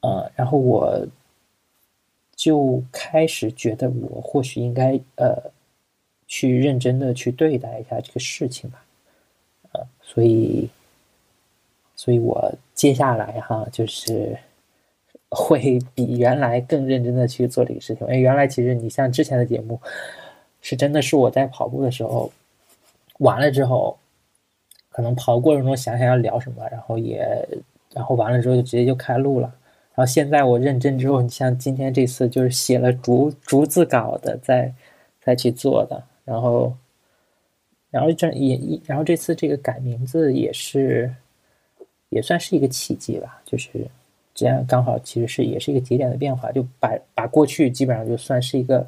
[0.00, 1.06] 呃，然后我
[2.34, 5.50] 就开始觉得我或许应该呃
[6.26, 8.82] 去认真的去对待一下这个事情吧。
[9.72, 10.68] 呃所以，
[12.02, 14.36] 所以我接下来哈，就是
[15.30, 18.04] 会比原来更认真的去做这个事情。
[18.08, 19.80] 因为原来其实你像之前的节目，
[20.60, 22.28] 是真的是我在跑步的时候
[23.18, 23.96] 完了之后，
[24.90, 27.24] 可能跑过程中想想要聊什么，然后也
[27.94, 29.46] 然后完了之后就直接就开录了。
[29.94, 34.74] 然后现在我认真之后，你像今天这次就是写了逐逐字稿的，再
[35.22, 36.74] 再去做的，然后。
[37.92, 41.14] 然后这也，然后这次这个改名字也是，
[42.12, 43.42] 也算是一个奇迹吧。
[43.44, 43.68] 就是
[44.34, 48.86] 这样刚好，其实是也是一个节点的变化，就把把过去基本上就算是一个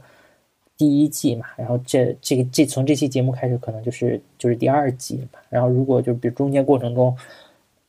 [0.76, 1.46] 第一季嘛。
[1.56, 5.40] 然后这这个这从这期节目开始，可能就是就是第二季嘛。
[5.50, 7.16] 然后如果就比如中间过程中，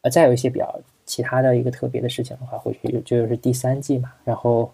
[0.02, 4.12] 呃，再有一些比较其他的一个特别的事情的话，或许就就是第三季嘛。
[4.24, 4.72] 然后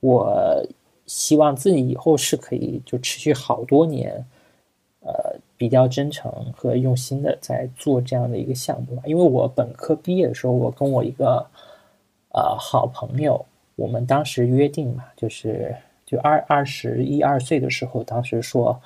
[0.00, 0.66] 我
[1.06, 4.24] 希望自己以后是可以就持续好多年，
[5.62, 11.46] 比较真诚和用心的在做这样的一个项目吧，因为我本科毕业的时候，我跟我一个
[12.30, 13.46] 呃好朋友，
[13.76, 15.72] 我们当时约定嘛，就是
[16.04, 18.76] 就二二十一二岁的时候，当时说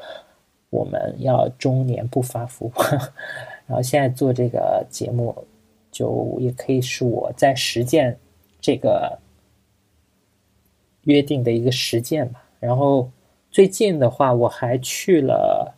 [0.68, 2.70] 我们要中年不发福，
[3.66, 5.34] 然后现在做这个节目，
[5.90, 8.14] 就也可以是我在实践
[8.60, 9.18] 这个
[11.04, 12.44] 约定的一个实践吧。
[12.60, 13.08] 然后
[13.50, 15.72] 最近的话，我还去了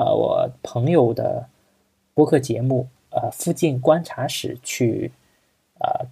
[0.00, 1.46] 呃我朋友的
[2.14, 5.12] 播客节目呃附近观察室去
[5.80, 6.06] 呃。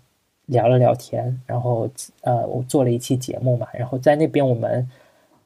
[0.49, 1.87] 聊了聊天，然后
[2.23, 4.91] 呃，我做了一期节目嘛，然后在那边我们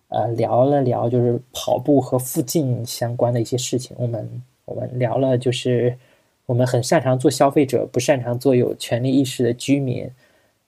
[0.06, 3.96] 呃聊了聊，就是跑步和附近相关的一些事情。
[3.98, 5.98] 我们我们聊了，就是
[6.46, 10.08] 我们很擅长做消费者，不擅长做有权利意识的居民。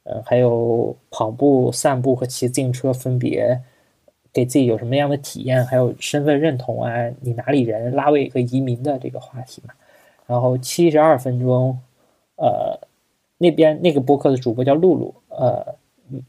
[0.03, 3.61] 嗯，还有跑步、散步和骑自行车分别
[4.35, 9.73] 给自己有什么样的体验，还有身份认同啊，你哪里人、拉位和移民的这个话题嘛。
[10.27, 11.79] 然后七十二分钟，
[12.37, 12.79] 呃。
[13.37, 15.75] 那边那个播客的主播叫露露，呃，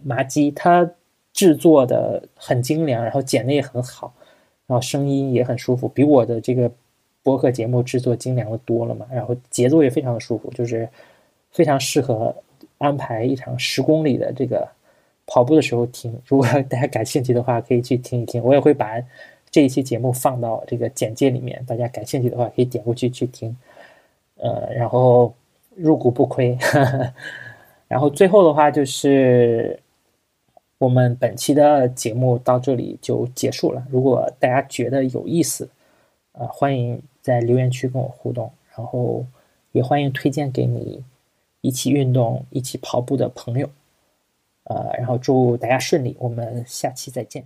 [0.04, 0.90] 麻鸡，他
[1.32, 4.12] 制作的很精良，然后剪的也很好，
[4.66, 6.70] 然后声音也很舒服，比我的这个
[7.22, 9.06] 播客节目制作精良的多了嘛。
[9.14, 10.90] 然后节奏也非常的舒服，就是
[11.52, 12.36] 非常适合
[12.80, 14.68] 安排一场十公里的这个
[15.28, 16.20] 跑步的时候听。
[16.26, 18.44] 如果大家感兴趣的话，可以去听一听。
[18.44, 19.02] 我也会把
[19.50, 23.56] 这一期节目放到这个简介里面，大家感兴趣的话可以点过去去听。
[24.38, 25.34] 呃，然后。
[25.78, 26.58] 入股不亏，
[27.90, 29.78] 然后最后的话就是
[30.78, 33.86] 我们本期的节目到这里就结束了。
[33.90, 35.68] 如果大家觉得有意思，
[36.32, 39.26] 呃，欢迎在留言区跟我互动，然后
[39.74, 41.04] 也欢迎推荐给你
[41.60, 43.70] 一起运动、一起跑步的朋友，
[44.66, 47.46] 呃，然后祝大家顺利，我们下期再见。